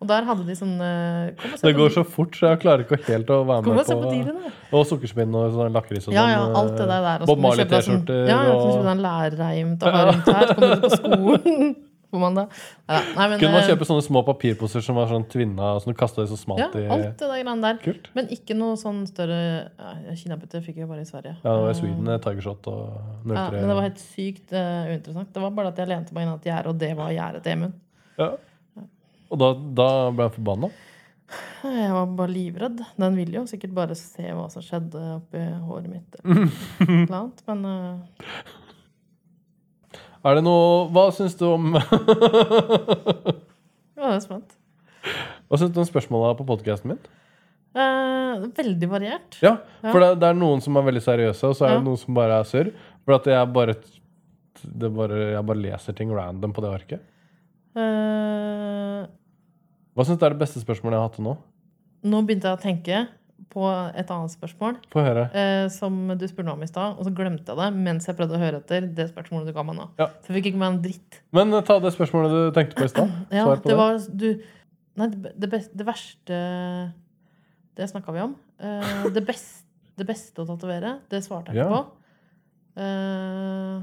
[0.00, 3.28] og der hadde de sånn eh, Det går så fort, så jeg klarer ikke helt
[3.34, 6.32] å være med på på dealen, Og sukkerspinn og sånn lakris og Ja, sånn.
[6.32, 7.26] ja, alt det der.
[7.26, 10.02] Og Bob deg sånn- Marley-T-skjorter Ja, ja, så og du en lærreim til å ha
[10.10, 10.46] rundt her.
[10.48, 11.76] Så kommer du på skolen
[12.10, 12.50] på mandag.
[12.86, 15.92] Ja, nei, men, Kunne man eh, kjøpe sånne små papirposer som var sånn tvinna, som
[15.92, 17.80] du kasta i så ja, smalt i alt det der greiene der.
[17.84, 18.10] Kult.
[18.18, 19.40] Men ikke noe sånn større
[19.70, 21.36] ja, Kinaputter fikk jeg bare i Sverige.
[21.40, 22.04] Ja, det var i Eh, Sweden.
[22.04, 23.34] Tiger Tigershot og 03.
[23.34, 25.32] Ja, men det var helt sykt uh, uinteressant.
[25.34, 27.56] Det var bare at jeg lente meg inn at gjerdet, og det var gjerdet til
[27.56, 27.82] Emund.
[28.20, 28.30] Ja.
[29.30, 30.70] Og da, da ble han forbanna.
[31.62, 32.80] Jeg var bare livredd.
[32.98, 36.16] Den ville jo sikkert bare se hva som skjedde oppi håret mitt.
[36.24, 38.56] Eller noe annet, men eh,
[40.24, 41.70] Er det noe Hva syns du om
[44.00, 44.56] jeg var spent.
[45.48, 47.00] Hva syns du om spørsmåla på podkasten min?
[47.76, 49.38] Eh, veldig variert.
[49.44, 49.92] Ja, Ja.
[49.92, 51.78] for det, det er noen som er veldig seriøse, og så er Ja.
[51.78, 52.72] det noen som bare er surr.
[53.04, 53.74] For at jeg bare,
[54.64, 57.00] det bare Jeg bare leser ting random på det arket.
[57.76, 59.06] Eh,
[59.96, 61.36] Hva syns du er det beste spørsmålet jeg har hatt til nå?
[62.02, 63.08] nå begynte jeg å tenke
[63.50, 63.64] på
[63.96, 67.68] et annet spørsmål eh, som du spurte om i stad, og så glemte jeg det
[67.74, 69.86] mens jeg prøvde å høre etter det spørsmålet du ga meg nå.
[69.98, 70.06] Ja.
[70.22, 71.20] Så jeg fikk ikke meg en dritt.
[71.36, 73.14] Men eh, ta det spørsmålet du tenkte på i stad.
[73.40, 73.78] Ja, det det.
[73.80, 74.28] var du
[75.00, 76.38] Nei, det, best, det verste
[77.78, 78.34] Det snakka vi om.
[78.60, 79.62] Eh, det, best,
[79.96, 81.78] det beste å tatovere, det svarte jeg ikke Ja.
[81.78, 81.86] på.
[82.80, 83.78] Eh,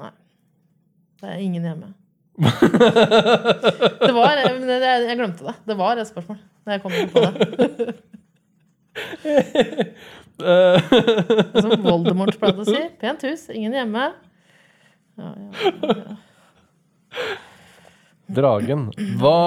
[0.00, 0.12] nei.
[1.20, 1.90] Det er ingen hjemme.
[2.40, 5.54] det var jeg, jeg, jeg glemte det.
[5.68, 6.38] Det var et spørsmål.
[6.70, 7.96] Jeg kom ikke på det.
[11.60, 12.80] Som Voldemort pleide å si.
[13.02, 14.10] Pent hus, ingen hjemme.
[15.20, 15.50] Ja, ja,
[15.94, 16.16] ja.
[18.30, 18.88] Dragen.
[19.18, 19.38] Hva,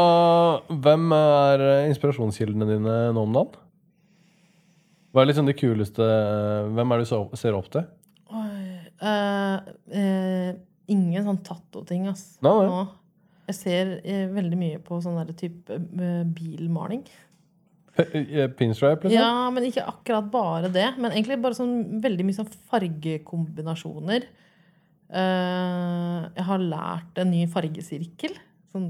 [0.68, 3.60] hvem er inspirasjonskildene dine nå om dagen?
[5.14, 6.06] Hva er liksom det kuleste
[6.74, 7.86] Hvem er det du ser opp til?
[8.34, 8.66] Oi,
[9.06, 9.58] uh,
[9.94, 10.50] uh,
[10.90, 12.24] ingen sånn tatto-ting, ass.
[12.44, 12.86] Nei, nei.
[13.52, 15.76] Jeg ser eh, veldig mye på sånn der type
[16.34, 17.04] bilmaling.
[17.98, 19.14] Eh, Pinstripe, liksom?
[19.20, 20.88] Ja, men ikke akkurat bare det.
[20.98, 24.26] Men egentlig bare sånn veldig mye sånn fargekombinasjoner.
[25.14, 28.34] Uh, jeg har lært en ny fargesirkel.
[28.74, 28.88] Sånn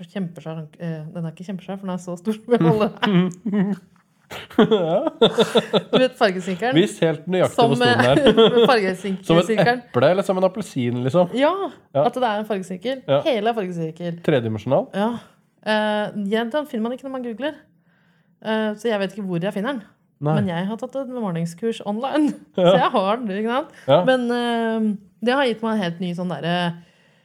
[0.00, 0.64] kjempesvær.
[0.80, 2.34] uh, den er ikke kjempesvær, for den er så stor.
[2.40, 3.80] som jeg holder her.
[4.30, 6.76] Du vet fargesirkelen?
[6.76, 8.20] Vis helt nøyaktig hvor stor den er.
[8.22, 11.32] eh, Som et eple eller som en appelsin, liksom?
[11.34, 11.50] Ja,
[11.94, 12.04] Ja.
[12.06, 13.00] at det er en fargesirkel.
[13.08, 13.18] Ja.
[13.26, 14.20] Hele er fargesirkel.
[14.26, 14.86] Tredimensjonal?
[14.94, 15.08] Ja.
[15.66, 17.58] Uh, ja, den finner man ikke når man googler.
[18.40, 19.82] Eh, så jeg vet ikke hvor jeg finner den.
[20.20, 20.34] Nei.
[20.36, 23.32] Men jeg har tatt et morningskurs online, så jeg har den.
[23.40, 23.74] ikke sant?
[23.88, 24.02] Ja.
[24.04, 24.90] Men uh,
[25.24, 26.56] det har gitt meg en helt ny sånn derre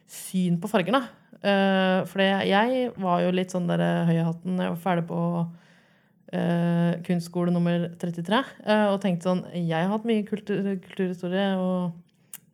[0.08, 1.04] syn på farger, da.
[1.46, 4.64] Uh, for jeg var jo litt sånn derre høy i hatten.
[4.64, 5.20] Jeg var ferdig på
[6.36, 11.94] Uh, kunstskole nummer 33 Uh, og tenkte sånn Jeg har hatt mye kultur, kulturhistorie og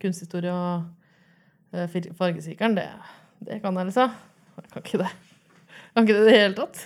[0.02, 0.84] kunsthistorie og
[1.72, 2.76] uh, fargesikeren.
[2.76, 2.84] Det,
[3.48, 4.12] det kan jeg, liksom.
[4.60, 5.08] Jeg kan ikke det.
[5.08, 6.84] Jeg kan ikke det i det hele tatt.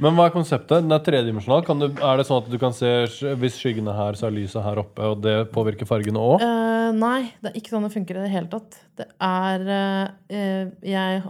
[0.00, 0.80] Men hva er konseptet?
[0.84, 1.64] Den er tredimensjonal.
[1.66, 4.36] Kan du, er det sånn at du kan se Hvis hvis skyggene her, så er
[4.38, 6.44] lyset her oppe, og det påvirker fargene òg?
[6.44, 8.78] Uh, nei, det er ikke sånn det funker i det hele tatt.
[8.96, 11.20] Det er uh, Jeg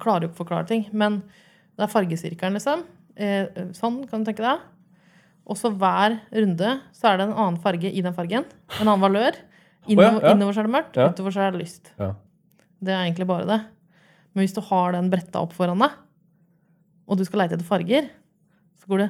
[0.00, 1.20] klarer jo ikke å forklare ting, men
[1.76, 2.86] det er fargesirkelen, liksom.
[3.20, 4.64] Uh, sånn, kan du tenke deg.
[5.46, 8.48] Og så hver runde så er det en annen farge i den fargen.
[8.80, 9.36] En annen valør.
[9.86, 10.32] Innover, ja.
[10.34, 11.10] innover så er det mørkt, Ja.
[11.12, 11.92] utover så er det lyst.
[12.00, 12.14] Ja.
[12.82, 13.60] Det er egentlig bare det.
[14.34, 15.94] Men hvis du har den bretta opp foran deg,
[17.06, 18.08] og du skal leite etter farger,
[18.80, 19.08] så går det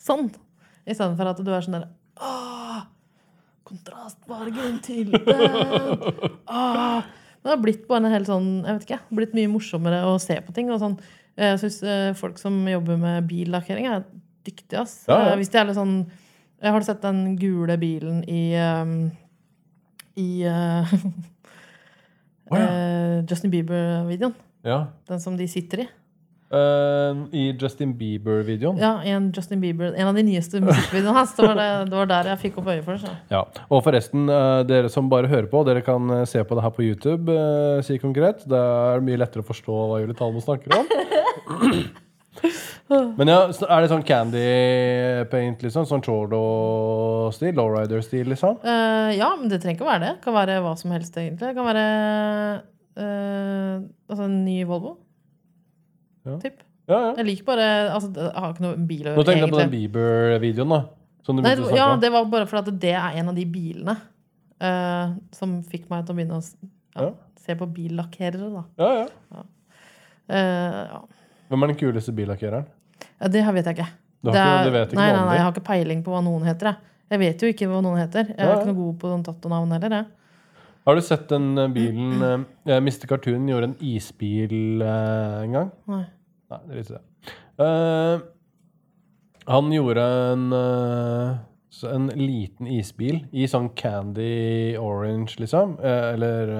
[0.00, 0.28] sånn.
[0.86, 1.88] I stedet for at du er sånn der
[2.22, 2.82] Åh,
[3.66, 6.04] kontrastfargen til den.
[6.48, 7.00] Åh.
[7.42, 10.34] Det har blitt bare en helt sånn, jeg vet ikke, blitt mye morsommere å se
[10.42, 10.70] på ting.
[10.74, 10.96] Og sånn,
[11.36, 11.82] Jeg syns
[12.16, 14.04] folk som jobber med billakkering, er
[14.46, 14.80] dyktige.
[14.80, 15.04] ass.
[15.06, 15.32] Ja, ja.
[15.34, 15.98] Eh, Hvis de er litt sånn
[16.56, 19.10] jeg Har du sett den gule bilen i um,
[20.16, 20.94] I uh,
[22.48, 22.64] oh, ja.
[22.64, 24.32] eh, Justin Bieber-videoen?
[24.64, 24.86] Ja.
[25.06, 25.86] Den som de sitter i?
[26.46, 28.78] Eh, I Justin Bieber-videoen.
[28.78, 31.34] Ja, en Justin Bieber En av de nyeste musikkvideoene hans.
[31.34, 33.14] Det var, det, det var der jeg fikk opp øye for det.
[33.34, 36.66] Ja, og forresten, uh, dere som bare hører på, dere kan eh, se på det
[36.66, 38.44] her på YouTube, Uh, si konkret.
[38.48, 40.86] Det er mye lettere å forstå hva Julie Talmo snakker om.
[43.18, 44.44] Men ja, er det sånn candy
[45.32, 45.86] paint, liksom?
[45.88, 47.56] Sånn Chordo-stil?
[47.56, 48.60] Lowrider-stil, liksom?
[48.62, 50.12] Ja, men det trenger ikke å være det.
[50.20, 51.48] Det kan være hva som helst, egentlig.
[51.48, 51.86] Det kan være
[54.06, 54.92] altså en ny Volvo.
[56.26, 56.36] Ja.
[56.42, 56.60] Typ.
[56.88, 57.12] Ja, ja.
[57.18, 59.58] Jeg liker bare altså, Jeg har ikke noe bil å Nå gjøre, tenkte jeg på
[59.58, 59.90] den egentlig.
[59.92, 60.80] Bieber-videoen, da.
[61.26, 62.00] Som du Nei, begynte å ja, snakke om.
[62.04, 63.96] det var bare fordi at det er en av de bilene
[64.60, 66.56] eh, som fikk meg til å begynne å s-
[66.96, 67.12] ja, Ja.
[67.46, 68.62] se på billakkerere, da.
[68.78, 69.42] Ja, ja.
[70.28, 71.00] Eh, ja.
[71.50, 72.66] Hvem er den kuleste billakkereren?
[73.20, 73.88] Ja, det her vet jeg ikke.
[74.22, 76.02] Du, har Det ikke, er- du vet ikke nei, nei, nei, jeg har ikke peiling
[76.02, 76.66] på hva noen heter.
[76.66, 76.76] Jeg,
[77.10, 78.26] jeg vet jo ikke hva noen heter.
[78.32, 78.56] Jeg er Ja, ja.
[78.60, 79.90] ikke noe god på sånn tattonavn heller.
[79.90, 80.06] Jeg.
[80.86, 83.06] Har du sett den eh, bilen eh, Mr.
[83.10, 85.70] Cartoon gjorde en isbil eh, en gang?
[85.90, 86.04] Nei.
[86.52, 87.02] Nei, det er litt det.
[87.58, 88.16] Uh,
[89.50, 95.76] han gjorde en, uh, en liten isbil i sånn candy orange, liksom.
[95.82, 96.54] Uh, eller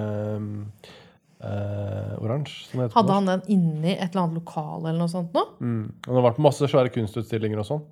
[2.17, 2.97] oransje, som det heter.
[2.97, 5.43] Hadde han den inni et eller annet lokal eller noe sånt nå?
[5.61, 5.83] Mm.
[6.09, 7.85] Han har vært på masse svære kunstutstillinger og sånn.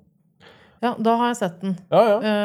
[0.83, 1.77] Ja, da har jeg sett den.
[1.93, 2.41] Ja, ja.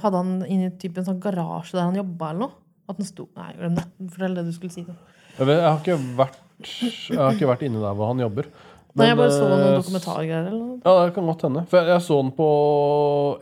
[0.00, 2.56] Hadde han inni typ en sånn garasje der han jobba eller noe?
[2.88, 3.84] At den sto Nei, glem det.
[4.14, 4.84] Fortell det du skulle si.
[4.86, 8.48] Jeg, vet, jeg, har ikke vært, jeg har ikke vært inne der hvor han jobber.
[8.98, 10.54] Nei, jeg bare så eh, noen dokumentargreier.
[10.82, 11.62] Ja, det kan godt hende.
[11.70, 12.48] For jeg, jeg så den på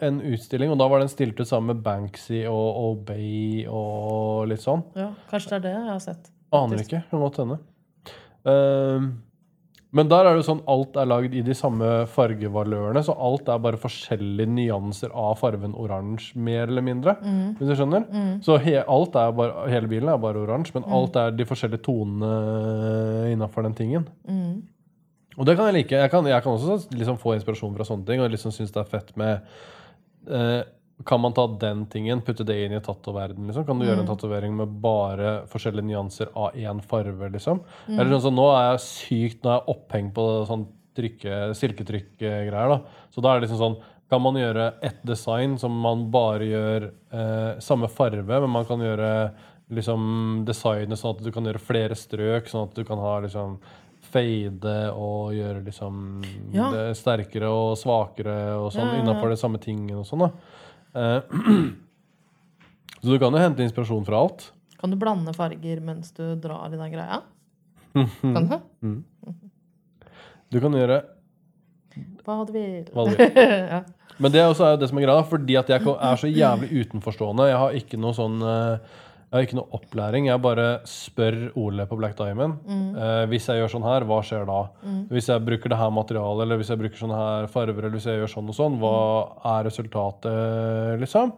[0.04, 4.64] en utstilling, og da var den stilt ut sammen med Banksy og Obey og litt
[4.64, 4.84] sånn.
[4.98, 6.28] Ja, kanskje det er det jeg har sett.
[6.56, 7.00] Aner ikke.
[7.10, 7.58] Kan godt hende.
[8.46, 9.08] Ehm,
[9.96, 13.48] men der er det jo sånn alt er lagd i de samme fargevalørene, så alt
[13.52, 17.16] er bare forskjellige nyanser av fargen oransje, mer eller mindre.
[17.56, 18.06] Hvis du skjønner?
[18.44, 21.84] Så he, alt er bare, hele bilen er bare oransje, men alt er de forskjellige
[21.86, 24.08] tonene innafor den tingen.
[24.28, 24.64] Mm.
[25.36, 25.98] Og det kan jeg like.
[26.00, 28.82] Jeg kan, jeg kan også liksom få inspirasjon fra sånne ting, og liksom synes det
[28.82, 29.34] er fett med
[30.32, 30.62] eh,
[31.04, 33.46] Kan man ta den tingen, putte det inn i tattoverden?
[33.46, 33.66] Liksom?
[33.68, 37.28] Kan du gjøre en tatovering med bare forskjellige nyanser av én farge?
[37.34, 37.60] Liksom?
[37.88, 40.64] Eller sånn som Nå er jeg sykt Nå er jeg opphengt på sånn
[41.54, 42.68] silketrykkgreier.
[42.68, 42.80] da.
[43.12, 43.76] Så da er det liksom sånn
[44.08, 48.78] Kan man gjøre ett design som man bare gjør eh, samme farge, men man kan
[48.78, 49.32] gjøre
[49.74, 53.56] liksom designet sånn at du kan gjøre flere strøk, sånn at du kan ha liksom
[54.06, 56.22] fade og gjøre liksom
[56.54, 56.70] Ja.
[56.70, 59.02] det sterkere og svakere og sånn Ja, ja, ja.
[59.02, 60.20] innenfor de samme tingene og sånn.
[60.20, 60.30] da.
[60.96, 61.20] Eh,
[63.02, 64.48] så du kan jo hente inspirasjon fra alt.
[64.80, 67.20] Kan du blande farger mens du drar i den greia?
[68.22, 68.56] Kan du?
[70.52, 70.98] Du kan gjøre
[72.26, 72.84] Hva du vil.
[72.92, 73.38] hva du vil.
[73.72, 73.80] ja.
[74.20, 77.46] Men det er også det som er greia, fordi at jeg er så jævlig utenforstående.
[77.50, 80.26] Jeg har ikke noe sånn eh, Jeg har ikke noe opplæring.
[80.28, 82.60] Jeg bare spør Ole på Black Diamond.
[82.96, 84.58] eh, hvis jeg gjør sånn her, hva skjer da?
[85.10, 88.06] Hvis jeg bruker det her materialet, eller hvis jeg bruker sånne her farver, eller hvis
[88.06, 88.92] jeg gjør sånn og sånn, hva
[89.58, 91.32] er resultatet, liksom?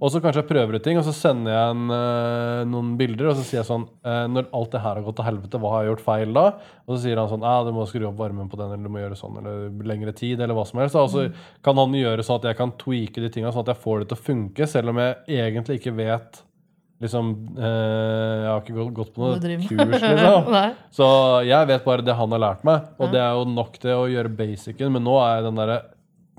[0.00, 3.28] Og så kanskje jeg prøver ut ting, og så sender jeg en, eh, noen bilder,
[3.28, 5.70] og så sier jeg sånn eh, Når alt det her har gått til helvete, hva
[5.74, 6.46] har jeg gjort feil da?
[6.88, 9.04] Og så sier han sånn du må skru opp varmen på den, eller du må
[9.04, 10.96] gjøre sånn, eller lengre tid, eller hva som helst.
[10.96, 11.28] Og så
[11.62, 14.08] kan han gjøre sånn at jeg kan tweake de tinga, sånn at jeg får det
[14.08, 16.42] til å funke, selv om jeg egentlig ikke vet
[17.02, 19.66] Liksom eh, Jeg har ikke gått, på noe kurs,
[20.04, 20.76] liksom.
[20.94, 21.08] Så
[21.48, 24.06] jeg vet bare det han har lært meg, og det er jo nok til å
[24.12, 24.92] gjøre basicen.
[24.94, 25.80] Men nå er jeg den derre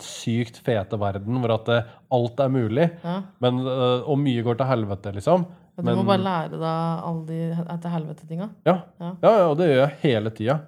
[0.03, 1.81] sykt fete verden hvor at det,
[2.15, 2.87] alt er mulig.
[3.03, 3.19] Ja.
[3.43, 5.45] Men, øh, og mye går til helvete, liksom.
[5.75, 7.39] Du Men- må bare lære deg alle de
[7.75, 8.49] etter helvete-tinga.
[8.65, 8.77] Ja.
[8.99, 9.11] Ja.
[9.21, 9.33] Ja.
[9.49, 10.59] og det gjør jeg hele tida.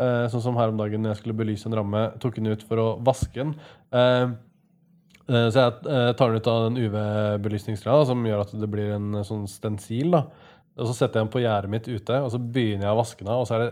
[0.00, 2.62] Eh, sånn som her om dagen når jeg skulle belyse en ramme, tok den ut
[2.62, 3.54] for å vaske den.
[3.92, 4.28] Eh, eh,
[5.30, 9.20] så jeg eh, tar den ut av den UV-belysningsgreia, som gjør at det blir en
[9.20, 10.14] eh, sånn stensil.
[10.16, 10.24] da.
[10.80, 13.24] Og så setter jeg den på gjerdet mitt ute, og så begynner jeg å vaske
[13.24, 13.42] den av.
[13.42, 13.70] Og så er det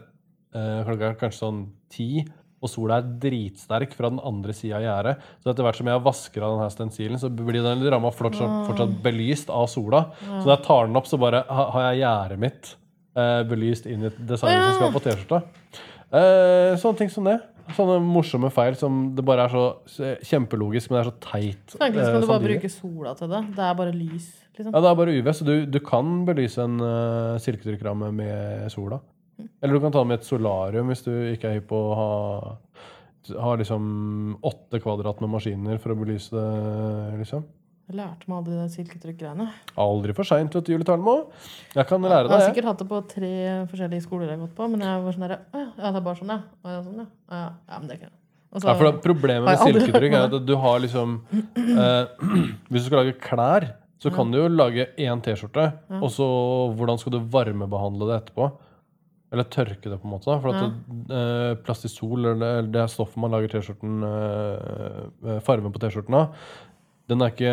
[0.59, 2.11] eh, klokka kanskje sånn ti,
[2.59, 5.27] og sola er dritsterk fra den andre sida av gjerdet.
[5.43, 8.97] Så etter hvert som jeg vasker av denne stensilen, så blir den ramma fortsatt, fortsatt
[9.05, 10.09] belyst av sola.
[10.25, 12.73] Så når jeg tar den opp, så bare har jeg gjerdet mitt
[13.19, 15.41] eh, belyst inn i designet som skal på T-skjorta.
[16.09, 17.39] Eh, sånne ting som det.
[17.77, 21.63] Sånne morsomme feil som det bare er så kjempelogisk, men det er så teit.
[21.75, 23.43] Så egentlig så eh, du bare bruke sola til det.
[23.57, 24.29] Det er bare lys.
[24.57, 24.73] liksom.
[24.73, 29.01] Ja, det er bare UV, så du, du kan belyse en uh, silketrykkeramme med sola.
[29.63, 31.99] Eller du kan ta den med et solarium hvis du ikke er hypp på å
[31.99, 32.09] ha,
[33.45, 33.85] ha liksom
[34.49, 36.49] åtte kvadrat med maskiner for å belyse det,
[37.21, 37.47] liksom.
[37.89, 39.47] Jeg lærte meg aldri det silketrykk-greiene.
[39.81, 41.15] Aldri for seint, vet du, Julie Talmo.
[41.73, 42.35] Jeg kan lære det.
[42.35, 43.31] Jeg har sikkert hatt det på tre
[43.71, 46.03] forskjellige skoler jeg har gått på, men jeg var sånn derre «Å ja, ja, det
[46.03, 46.39] er bare sånn, ja.
[46.69, 47.07] Ja, sånn, ja.
[47.33, 47.41] Ja.
[47.73, 48.13] ja, men det kan jeg.
[48.13, 48.61] det.
[48.69, 52.29] Ja, for da, Problemet med silketrykk er at du har liksom eh,
[52.73, 53.71] Hvis du skal lage klær,
[54.01, 55.65] så kan du jo lage én T-skjorte,
[55.99, 56.27] og så
[56.79, 58.53] hvordan skal du varmebehandle det etterpå?
[59.35, 60.37] Eller tørke det, på en måte.
[60.41, 65.03] For at det, eh, plastisol, eller det er stoffet man lager T-skjorten eh,
[65.35, 66.39] eh, fargen på T-skjorten av,
[67.09, 67.53] den er ikke,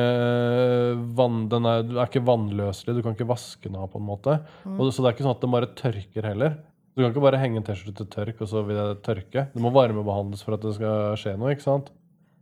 [1.16, 2.98] vann, den er, er ikke vannløselig.
[2.98, 4.40] Du kan ikke vaske den av, på en måte.
[4.68, 6.58] Og, så det er ikke sånn at den bare tørker heller.
[6.96, 9.48] Du kan ikke bare henge en T-skjorte til tørk, og så vil det tørke.
[9.54, 11.56] Det må varmebehandles for at det skal skje noe.
[11.56, 11.92] ikke sant?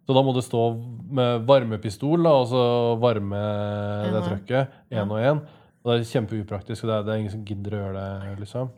[0.03, 0.61] Så da må det stå
[1.15, 2.63] med varmepistol da, og så
[2.99, 3.39] varme
[4.11, 5.43] det trøkket én og én.
[5.83, 8.35] Og det er kjempeupraktisk, det er, det er ingen som gidder å gjøre det.
[8.43, 8.69] liksom.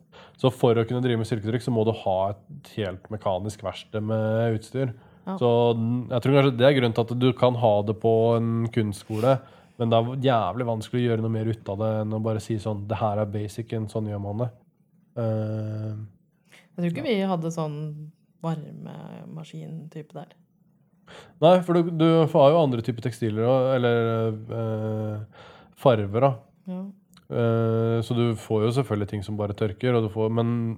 [0.41, 4.05] Så for å kunne drive med silketrykk, så må du ha et helt mekanisk verksted
[4.05, 4.95] med utstyr.
[5.26, 5.36] Ja.
[5.41, 5.49] Så
[6.11, 9.39] jeg tror kanskje det er grunnen til at du kan ha det på en kunstskole,
[9.80, 12.43] men det er jævlig vanskelig å gjøre noe mer ut av det enn å bare
[12.43, 14.49] si sånn Det her er basicen, sånn gjør man det.
[15.19, 15.95] Uh,
[16.53, 17.78] Jeg tror ikke vi hadde sånn
[18.45, 20.36] varmemaskin-type der.
[21.41, 25.45] nei, for du, du har jo andre typer tekstiler eller uh,
[25.82, 26.32] farver, da.
[26.69, 26.84] Ja.
[27.26, 30.78] Uh, så du får jo selvfølgelig ting som bare tørker, og du får, men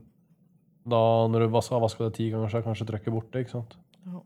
[0.88, 3.44] da når du har vaska det ti ganger, så er kanskje trøkket borte.
[3.44, 3.76] ikke sant?
[4.08, 4.24] Ja.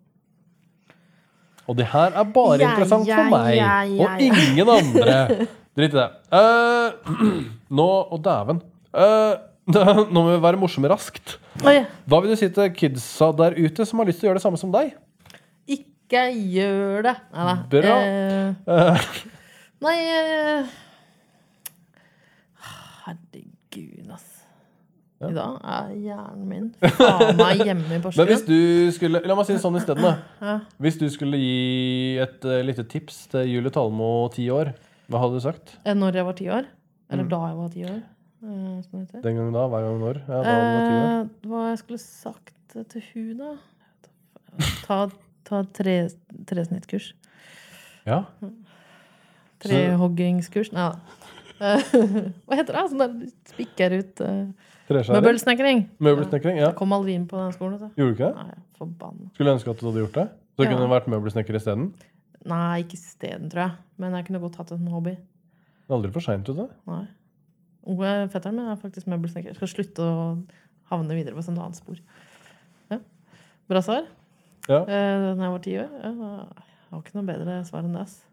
[1.69, 5.47] Og det her er bare Ja, interessant ja, for meg, ja, og ingen andre.
[5.77, 6.09] Drit i det.
[6.33, 7.13] Uh,
[7.79, 8.63] nå Å, dæven.
[8.91, 9.37] Uh,
[10.11, 11.37] nå må vi være morsomme raskt.
[11.63, 11.77] Oi,
[12.09, 14.47] Hva vil du si til kidsa der ute som har lyst til å gjøre det
[14.47, 14.91] samme som deg?
[16.11, 17.15] ikke gjør det!
[17.31, 17.55] Nei.
[17.71, 17.95] Bra.
[18.03, 19.11] Eh,
[19.79, 19.97] nei
[23.05, 24.30] Herregud, ass.
[25.21, 25.29] Ja.
[25.29, 28.55] I dag er hjernen min faen meg hjemme i men hvis du
[28.95, 30.15] skulle La meg si det sånn isteden.
[30.41, 30.55] Ja.
[30.81, 34.71] Hvis du skulle gi et uh, lite tips til Julie Talmo ti år,
[35.11, 35.75] hva hadde du sagt?
[35.85, 36.65] Eh, Når jeg var ti år.
[37.11, 37.29] Eller Mm.
[37.29, 38.01] da jeg var ti år.
[38.41, 38.81] Uh.
[39.21, 39.67] Den gangen da?
[39.69, 40.21] Hver gang når?
[40.25, 41.29] Ja, da uh, var år.
[41.51, 43.51] Hva jeg skulle sagt til hun, da?
[44.87, 44.97] Ta,
[45.45, 45.95] ta tre,
[46.49, 47.11] tresnittkurs.
[48.07, 48.23] Ja.
[49.61, 50.73] Trehoggingskurs.
[50.75, 50.99] Nei da.
[51.61, 51.81] Eh,
[52.49, 52.81] hva heter det?
[52.89, 53.11] Sånn der
[53.51, 54.47] spikker ut uh?
[54.91, 55.81] Møbelsnekring.
[55.99, 56.57] Møbelsnekring?
[56.57, 56.67] Ja.
[56.69, 57.79] Jeg kom aldri inn på den skolen.
[57.79, 57.89] Så.
[57.95, 58.35] Gjorde du ikke det?
[58.35, 59.29] Nei, forbanna.
[59.35, 60.27] Skulle ønske at du hadde gjort det?
[60.57, 60.69] Så Ja.
[60.71, 61.93] kunne du vært møbelsnekker isteden?
[62.45, 63.71] Nei, ikke isteden, tror jeg.
[63.97, 65.11] Men jeg kunne godt hatt en hobby.
[65.15, 66.69] Det er aldri for seint, vet du.
[66.87, 67.05] Nei.
[67.87, 69.53] Unge fetteren min er faktisk møbelsnekker.
[69.53, 70.43] Jeg skal slutte å
[70.91, 71.97] havne videre på et sånt annet spor.
[72.91, 72.99] Ja.
[73.69, 74.03] Bra svar.
[74.69, 74.81] Ja.
[74.81, 75.89] Eh, da jeg var ti år.
[76.03, 76.15] Jeg
[76.91, 78.01] har ikke noe bedre svar enn det.
[78.01, 78.23] ass.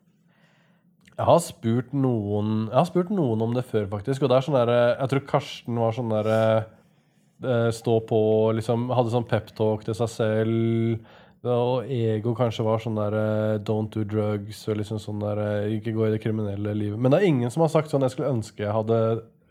[1.18, 4.22] Jeg har spurt noen Jeg har spurt noen om det før, faktisk.
[4.22, 8.20] Og det er sånn der, Jeg tror Karsten var sånn der eh, Stå på
[8.58, 11.08] liksom Hadde sånn peptalk til seg selv.
[11.48, 15.74] Og Ego kanskje var sånn der eh, Don't do drugs og liksom sånn der eh,
[15.78, 16.98] Ikke gå i det kriminelle livet.
[16.98, 19.00] Men det er ingen som har sagt sånn Jeg skulle ønske jeg hadde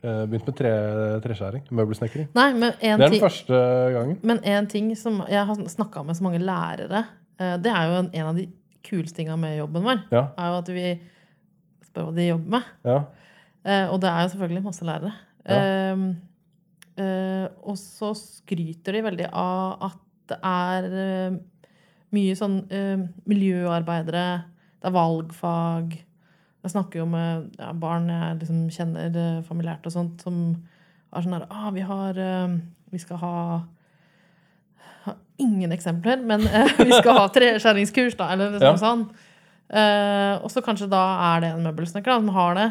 [0.04, 0.74] eh, begynt med tre,
[1.24, 1.68] treskjæring.
[1.80, 2.30] Møbelsnekring.
[2.38, 3.62] Nei, men en Det er den ting første
[3.96, 4.18] gangen.
[4.32, 7.06] Men en ting som jeg har snakka med så mange lærere,
[7.40, 8.48] eh, det er jo en, en av de
[8.88, 10.04] kuleste tinga med jobben vår.
[10.16, 10.28] Ja.
[10.38, 10.88] er jo at vi
[12.06, 12.64] hva de jobber med.
[12.86, 13.00] ja.
[13.68, 15.10] Eh, og det er jo selvfølgelig masse lærere.
[15.44, 16.04] Eh,
[17.04, 19.98] eh, og så skryter de veldig av at
[20.32, 21.36] det er eh,
[22.16, 24.24] mye sånn eh, miljøarbeidere,
[24.80, 25.98] det er valgfag.
[26.64, 30.40] Jeg snakker jo med ja, barn jeg liksom kjenner eh, familiært og sånt, som
[31.12, 32.18] er sånn her ah, vi, har,
[32.92, 33.36] vi skal ha
[35.40, 38.80] Ingen eksempler, men eh, vi skal ha treskjæringskurs, da, eller liksom Ja.
[38.82, 39.04] sånn.
[39.68, 41.04] Eh, og så kanskje da
[41.34, 42.68] er det en møbelsnekker da, som har det.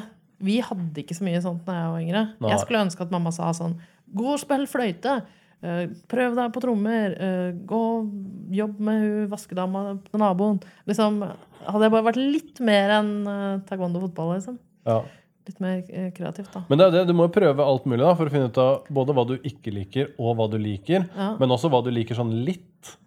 [0.46, 2.22] Vi hadde ikke så mye sånt da jeg var yngre.
[2.40, 2.52] Nei.
[2.52, 3.78] Jeg skulle ønske at mamma sa sånn
[4.16, 5.16] Gå og spill fløyte.
[5.64, 7.16] Uh, prøv deg på trommer.
[7.18, 10.60] Uh, gå og jobb med hun vaskedama på naboen.
[10.86, 11.18] Liksom,
[11.66, 14.60] hadde jeg bare vært litt mer enn uh, taekwondo og fotball, liksom.
[14.86, 15.00] ja.
[15.46, 16.64] Litt mer eh, kreativt, da.
[16.66, 18.56] Men det er det, du må jo prøve alt mulig da, for å finne ut
[18.58, 21.04] av både hva du ikke liker, og hva du liker.
[21.14, 21.28] Ja.
[21.38, 22.64] Men også hva du liker sånn litt.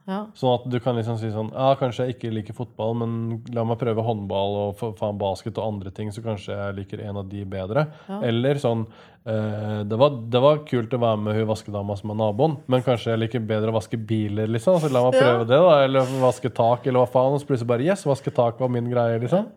[0.09, 0.23] Ja.
[0.35, 3.11] Sånn at du kan liksom si sånn Ja, kanskje jeg ikke liker fotball, men
[3.53, 7.21] la meg prøve håndball og faen basket og andre ting, så kanskje jeg liker en
[7.21, 7.85] av de bedre.
[8.07, 8.17] Ja.
[8.31, 12.19] Eller sånn eh, det, var, det var kult å være med hun vaskedama som er
[12.23, 14.79] naboen, men kanskje jeg liker bedre å vaske biler, liksom.
[14.81, 15.79] Så la meg prøve det, da.
[15.85, 17.35] Eller vaske tak, eller hva faen.
[17.35, 19.51] Og så plutselig bare Yes, vaske tak var min greie, liksom.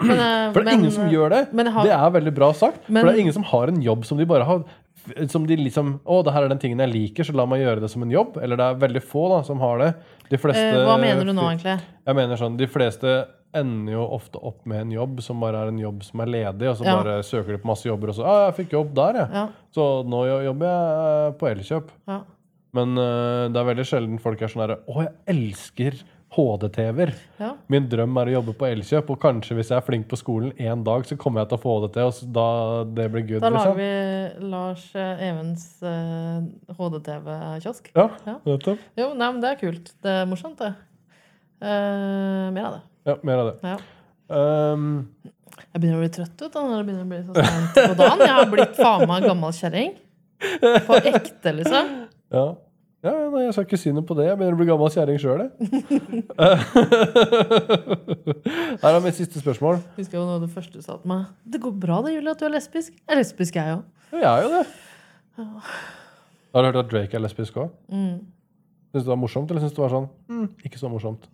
[0.00, 1.40] Men, eh, For det er men, ingen som gjør det.
[1.72, 2.88] har- Det er veldig bra sagt.
[2.88, 4.64] Men- for det er ingen som har en jobb som de bare har
[5.28, 7.80] Som de liksom Å, det her er den tingen jeg liker, så la meg gjøre
[7.80, 8.36] det som en jobb.
[8.42, 9.94] Eller det er veldig få da som har det.
[10.28, 11.80] De fleste eh, Hva mener du nå, egentlig?
[12.06, 15.68] Jeg mener sånn, De fleste ender jo ofte opp med en jobb som bare er
[15.72, 16.96] en jobb som er ledig, og så Ja.
[17.02, 19.28] bare søker de på masse jobber, og så 'Å, 'Jeg fikk jobb der, jeg.
[19.32, 19.48] Ja.
[19.74, 21.88] Så nå jobber jeg på Elkjøp'.
[22.06, 22.20] ja.
[22.72, 27.10] Men uh, det er veldig sjelden folk er sånn herre 'Å, jeg elsker HD-TV-er.
[27.40, 27.48] Ja.
[27.72, 30.52] Min drøm er å jobbe på Elkjøp, og kanskje hvis jeg er flink på skolen
[30.62, 32.44] en dag, så kommer jeg til å få det til, og da
[32.98, 33.42] det blir good.
[33.42, 33.80] Da lager liksom.
[33.80, 37.90] vi Lars eh, Evens eh, HDTV-kiosk.
[37.98, 38.36] Ja, Ja.
[38.46, 38.84] nettopp.
[39.00, 39.90] Jo, nei, men det er kult.
[40.06, 40.70] Det er morsomt, det.
[41.60, 42.82] Uh, mer av det.
[43.10, 43.74] Ja, mer av det.
[43.74, 43.76] Ja.
[44.30, 44.86] Um,
[45.74, 47.98] Jeg begynner å bli trøtt ut da, når det begynner å bli så sent på
[47.98, 48.22] dagen.
[48.24, 49.92] Jeg har blitt faen meg gammel kjerring.
[50.86, 51.90] På ekte, liksom.
[52.32, 52.46] ja.
[53.00, 54.26] Ja, ja, nei, jeg skal ikke si noe på det.
[54.28, 55.52] Jeg begynner å bli gammel kjerring sjøl, jeg.
[58.82, 59.80] Her er mitt siste spørsmål.
[59.96, 61.30] Husker jo noe av det første du sa til meg.
[61.48, 62.92] Det går bra det, Julie, at du er lesbisk.
[62.98, 63.82] Jeg er lesbisk, jeg òg.
[64.12, 64.64] Ja, jeg er jo det.
[66.52, 67.70] Har du hørt at Drake er lesbisk òg?
[67.88, 68.20] Mm.
[68.90, 71.24] Syns du det var morsomt, eller syns du det var sånn mm, ikke så morsomt?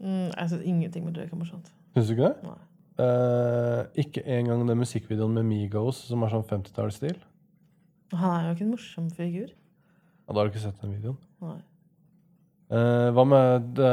[0.00, 1.68] Mm, jeg syns ingenting med Drake er morsomt.
[1.94, 2.38] Syns du ikke det?
[2.48, 2.58] Nei.
[2.96, 7.20] Uh, ikke engang den musikkvideoen med Migos som er sånn 50-tallsstil?
[8.16, 9.52] Han er jo ikke en morsom figur.
[10.26, 11.18] Ja, da har du ikke sett den videoen.
[11.46, 11.58] Nei.
[12.74, 13.90] Eh, hva med det,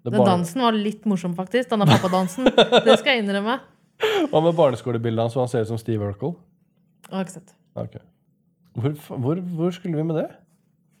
[0.00, 1.68] det Den barne, dansen var litt morsom, faktisk.
[1.74, 2.48] Denne pappadansen.
[2.48, 3.58] Det skal jeg innrømme.
[4.32, 6.34] Hva med barneskolebildet hans hvor han ser ut som Steve Urkel?
[7.08, 7.52] Jeg har ikke sett.
[7.76, 7.96] Ja, ok.
[8.76, 10.26] Hvor, fa- hvor, hvor skulle vi med det?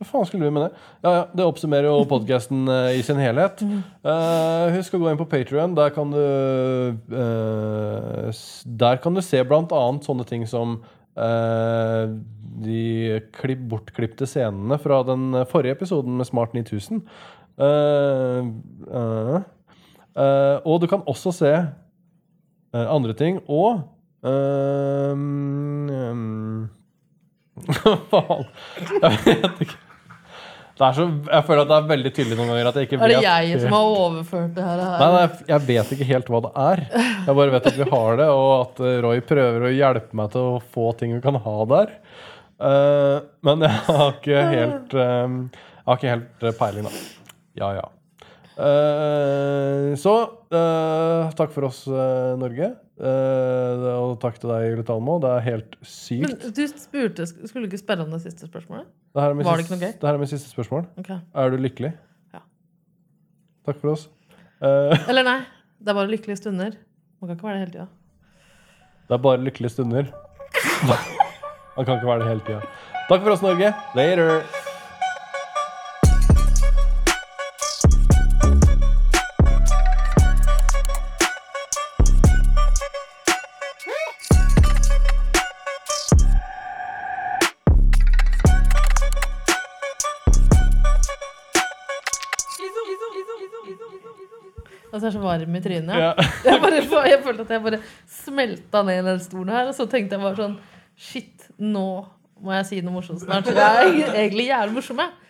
[0.00, 0.70] Hva faen skulle vi med det?
[1.04, 3.60] Ja, ja, Det oppsummerer jo podkasten i sin helhet.
[3.64, 5.72] Eh, husk å gå inn på Patrion.
[5.76, 6.20] Der kan du
[7.16, 12.80] eh, s- Der kan du se blant annet sånne ting som eh, de
[13.32, 17.00] klipp, bortklipte scenene fra den forrige episoden med Smart 9000.
[17.56, 18.44] Eh,
[18.92, 19.36] eh,
[20.16, 23.40] eh, og du kan også se eh, andre ting.
[23.48, 23.80] Og
[24.24, 26.68] eh, mm,
[28.12, 28.46] Faen.
[29.02, 29.85] Jeg vet ikke.
[30.76, 33.12] Det så, jeg føler at det er veldig tydelig noen ganger at jeg ikke Er
[33.14, 34.82] det jeg som har overført det her?
[34.84, 36.82] Nei, nei, jeg vet ikke helt hva det er.
[37.00, 40.34] Jeg bare vet at vi har det, og at eh, Roy prøver å hjelpe meg
[40.34, 41.94] til å få ting vi kan ha der.
[42.60, 47.02] Uh, men jeg har ikke helt eh, Jeg har ikke helt peiling, da.
[47.56, 47.88] Ja, ja.
[48.56, 50.14] Uh, så
[51.40, 52.74] takk for oss, Norge.
[52.96, 55.18] Eh, og takk til deg, Julie Talmo.
[55.20, 56.22] Det er helt sykt.
[56.24, 58.86] Men du spurte, skulle du ikke spørre om det siste spørsmålet?
[59.12, 60.00] Det her er mitt Var det siste- ikke noe gøy?
[60.00, 60.86] Det her er mitt siste spørsmål.
[61.02, 61.18] Okay.
[61.34, 61.92] Er du lykkelig?
[62.34, 62.40] Ja.
[63.68, 64.08] Takk for oss.
[64.62, 65.38] Uh, Eller nei.
[65.80, 66.76] Det er bare lykkelige stunder.
[67.20, 67.86] Man kan ikke være det hele tida.
[69.08, 70.08] det er bare lykkelige stunder.
[71.76, 72.60] Man kan ikke være det hele tida.
[73.10, 73.74] Takk for oss, Norge.
[73.94, 74.40] Later.
[95.06, 95.98] Jeg er så varm i trynet.
[96.02, 96.08] Ja.
[96.48, 97.78] Jeg, bare, jeg følte at jeg bare
[98.10, 100.56] smelta ned i den stolen her, og så tenkte jeg bare sånn
[100.98, 101.84] Shit, nå
[102.42, 103.46] må jeg si noe morsomt snart.
[103.52, 105.25] Jeg er egentlig jævlig morsom, jeg.